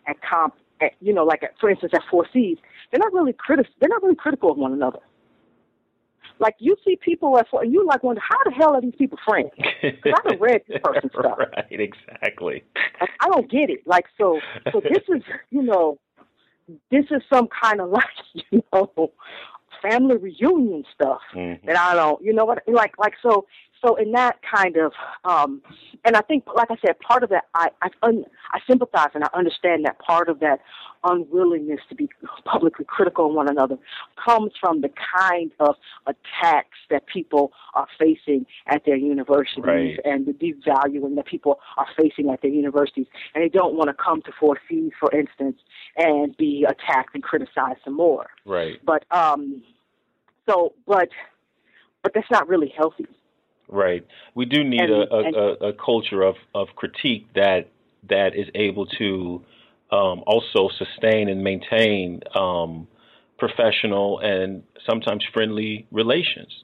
[0.08, 2.58] at comp, at, you know, like at, for instance at Four Cs,
[2.92, 3.72] they're not really critical.
[3.80, 5.00] They're not really critical of one another.
[6.40, 8.96] Like you see people at Four, and you like wonder how the hell are these
[8.98, 9.50] people friends?
[9.82, 11.38] Because I haven't read this person's stuff.
[11.38, 12.64] Right, exactly.
[13.00, 13.86] Like, I don't get it.
[13.86, 14.40] Like so,
[14.72, 16.00] so this is you know,
[16.92, 18.04] this is some kind of like
[18.52, 19.12] you know
[19.84, 21.68] family reunion stuff mm-hmm.
[21.68, 23.46] that I don't, you know what, like, like so
[23.84, 24.94] so in that kind of,
[25.26, 25.62] um,
[26.06, 29.24] and I think, like I said, part of that, I I, un, I sympathize and
[29.24, 30.62] I understand that part of that
[31.04, 32.10] unwillingness to be
[32.46, 33.78] publicly critical of one another
[34.24, 35.76] comes from the kind of
[36.08, 40.00] attacks that people are facing at their universities right.
[40.06, 43.94] and the devaluing that people are facing at their universities, and they don't want to
[43.94, 45.58] come to Four Cs, for instance,
[45.98, 48.28] and be attacked and criticized some more.
[48.46, 48.80] Right.
[48.86, 49.62] But um,
[50.50, 51.10] so, but
[52.02, 53.08] but that's not really healthy.
[53.68, 54.06] Right.
[54.36, 57.70] We do need and, a, a, a, a, culture of, of critique that
[58.10, 59.44] that is able to
[59.92, 62.88] um, also sustain and maintain um,
[63.38, 66.64] professional and sometimes friendly relations.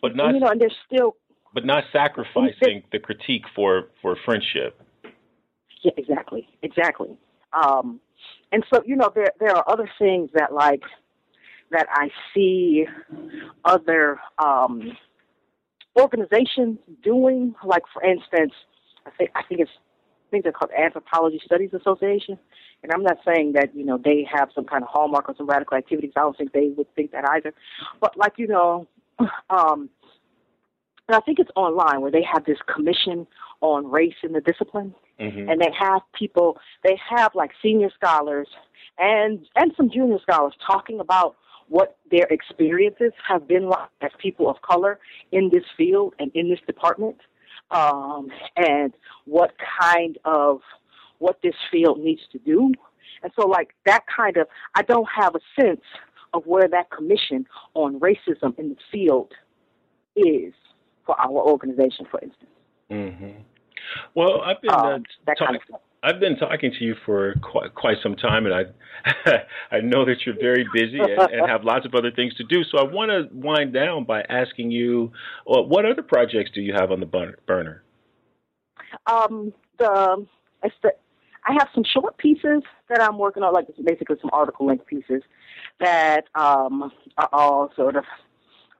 [0.00, 1.14] But not, and, you know, and there's still,
[1.54, 4.80] but not sacrificing the critique for for friendship.
[5.82, 7.16] Yeah, exactly, exactly.
[7.52, 8.00] Um,
[8.50, 10.82] and so, you know, there there are other things that like
[11.72, 12.86] that I see
[13.64, 14.96] other um,
[15.98, 17.54] organizations doing.
[17.64, 18.52] Like, for instance,
[19.06, 22.38] I think I think it's I think they're called Anthropology Studies Association.
[22.82, 25.46] And I'm not saying that you know they have some kind of hallmark or some
[25.46, 26.12] radical activities.
[26.16, 27.52] I don't think they would think that either.
[28.00, 28.86] But like you know,
[29.50, 29.90] um,
[31.08, 33.26] and I think it's online where they have this commission
[33.60, 35.48] on race in the discipline, mm-hmm.
[35.48, 36.58] and they have people.
[36.84, 38.48] They have like senior scholars
[38.98, 41.36] and and some junior scholars talking about
[41.72, 44.98] what their experiences have been like as people of color
[45.32, 47.16] in this field and in this department,
[47.70, 48.92] um, and
[49.24, 50.60] what kind of
[51.18, 52.70] what this field needs to do.
[53.22, 55.80] And so, like that kind of, I don't have a sense
[56.34, 59.32] of where that commission on racism in the field
[60.14, 60.52] is
[61.06, 62.50] for our organization, for instance.
[62.90, 63.40] Mm-hmm.
[64.14, 65.80] Well, I've been um, that talk- kind of stuff.
[66.02, 68.64] I've been talking to you for quite, quite some time, and I
[69.70, 72.64] I know that you're very busy and, and, have lots of other things to do.
[72.64, 75.12] So I want to wind down by asking you,
[75.46, 77.82] well, what other projects do you have on the burner?
[79.06, 80.26] Um, the,
[80.82, 80.92] the
[81.44, 85.22] I have some short pieces that I'm working on, like basically some article length pieces
[85.80, 88.04] that um, are all sort of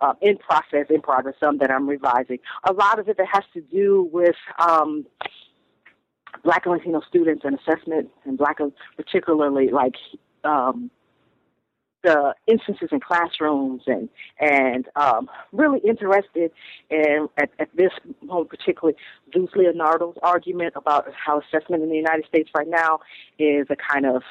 [0.01, 1.35] uh, in process, in progress.
[1.41, 2.39] Some that I'm revising.
[2.64, 5.07] A lot of it that has to do with um,
[6.45, 8.59] Black and Latino students and assessment, and Black,
[8.97, 9.95] particularly like
[10.45, 10.91] um,
[12.03, 14.09] the instances in classrooms and
[14.41, 16.51] and um, really interested
[16.91, 18.97] in at, at this moment particularly
[19.33, 22.99] Zeus Leonardo's argument about how assessment in the United States right now
[23.39, 24.22] is a kind of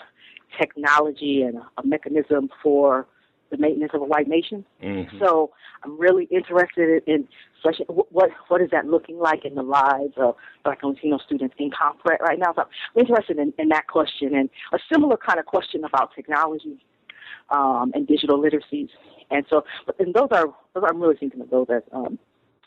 [0.60, 3.08] technology and a, a mechanism for
[3.52, 4.66] the maintenance of a white nation.
[4.82, 5.20] Mm-hmm.
[5.20, 5.52] So
[5.84, 7.28] I'm really interested in
[7.88, 11.70] what what is that looking like in the lives of Black and Latino students in
[11.70, 12.54] CompRhet right now.
[12.56, 16.84] So I'm interested in, in that question and a similar kind of question about technology
[17.50, 18.90] um, and digital literacies.
[19.30, 22.18] And so, but then those are those I'm really thinking of those as um,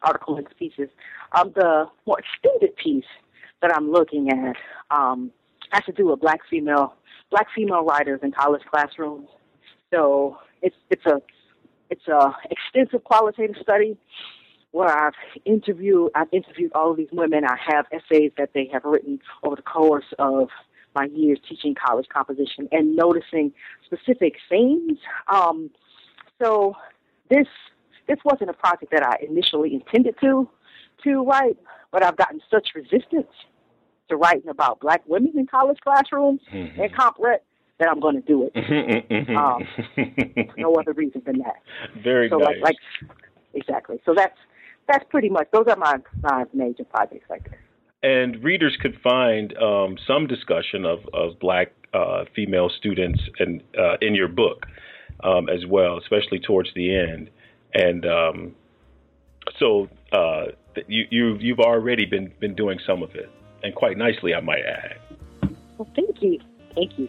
[0.03, 0.89] article length pieces.
[1.33, 3.05] Um, the more extended piece
[3.63, 4.57] that I'm looking at
[4.91, 5.31] um,
[5.71, 6.95] has to do with black female
[7.31, 9.29] black female writers in college classrooms.
[9.93, 11.21] So it's it's a
[11.91, 13.97] it's a extensive qualitative study
[14.73, 17.45] where I've interviewed I've interviewed all of these women.
[17.45, 20.49] I have essays that they have written over the course of
[20.95, 23.53] my years teaching college composition and noticing
[23.85, 24.99] specific themes.
[25.33, 25.71] Um,
[26.43, 26.75] so
[27.31, 27.47] this
[28.09, 30.49] this wasn't a project that I initially intended to
[31.05, 31.59] to write,
[31.93, 33.33] but I've gotten such resistance
[34.09, 36.81] to writing about black women in college classrooms mm-hmm.
[36.81, 37.41] and CompRhet
[37.79, 38.55] that I'm going to do it.
[39.15, 41.57] Mm-hmm, um, no other reason than that.
[42.03, 42.57] Very so nice.
[42.63, 43.11] Like, like
[43.55, 44.01] exactly.
[44.05, 44.37] So that's
[44.89, 47.61] that's pretty much those are my my major projects right there.
[48.03, 53.97] And readers could find um, some discussion of of black uh, female students and uh,
[54.01, 54.67] in your book
[55.23, 57.31] um, as well, especially towards the end.
[57.73, 58.55] And um,
[59.59, 60.47] so uh,
[60.87, 63.31] you you you've already been been doing some of it,
[63.63, 64.99] and quite nicely, I might add.
[65.79, 66.39] Well, thank you,
[66.75, 67.09] thank you.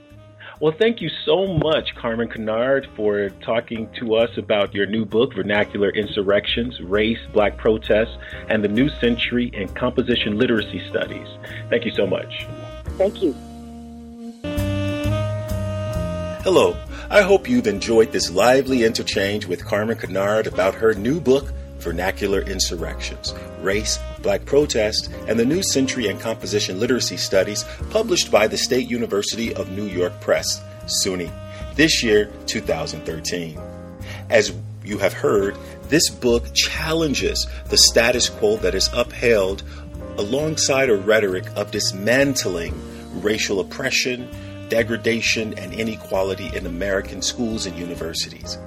[0.61, 5.33] Well, thank you so much, Carmen Kynard, for talking to us about your new book,
[5.33, 11.27] Vernacular Insurrections Race, Black Protests, and the New Century in Composition Literacy Studies.
[11.69, 12.47] Thank you so much.
[12.97, 13.33] Thank you.
[16.43, 16.77] Hello.
[17.09, 21.51] I hope you've enjoyed this lively interchange with Carmen Kynard about her new book,
[21.85, 28.47] Vernacular Insurrections Race, Black Protest, and the New Century and Composition Literacy Studies, published by
[28.47, 31.31] the State University of New York Press, SUNY,
[31.75, 33.59] this year, 2013.
[34.29, 34.51] As
[34.83, 35.55] you have heard,
[35.89, 39.63] this book challenges the status quo that is upheld
[40.17, 42.73] alongside a rhetoric of dismantling
[43.21, 44.27] racial oppression,
[44.69, 48.57] degradation, and inequality in American schools and universities.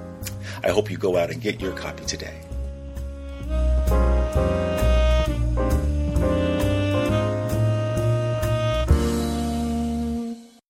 [0.63, 2.48] I hope you go out and get your copy today.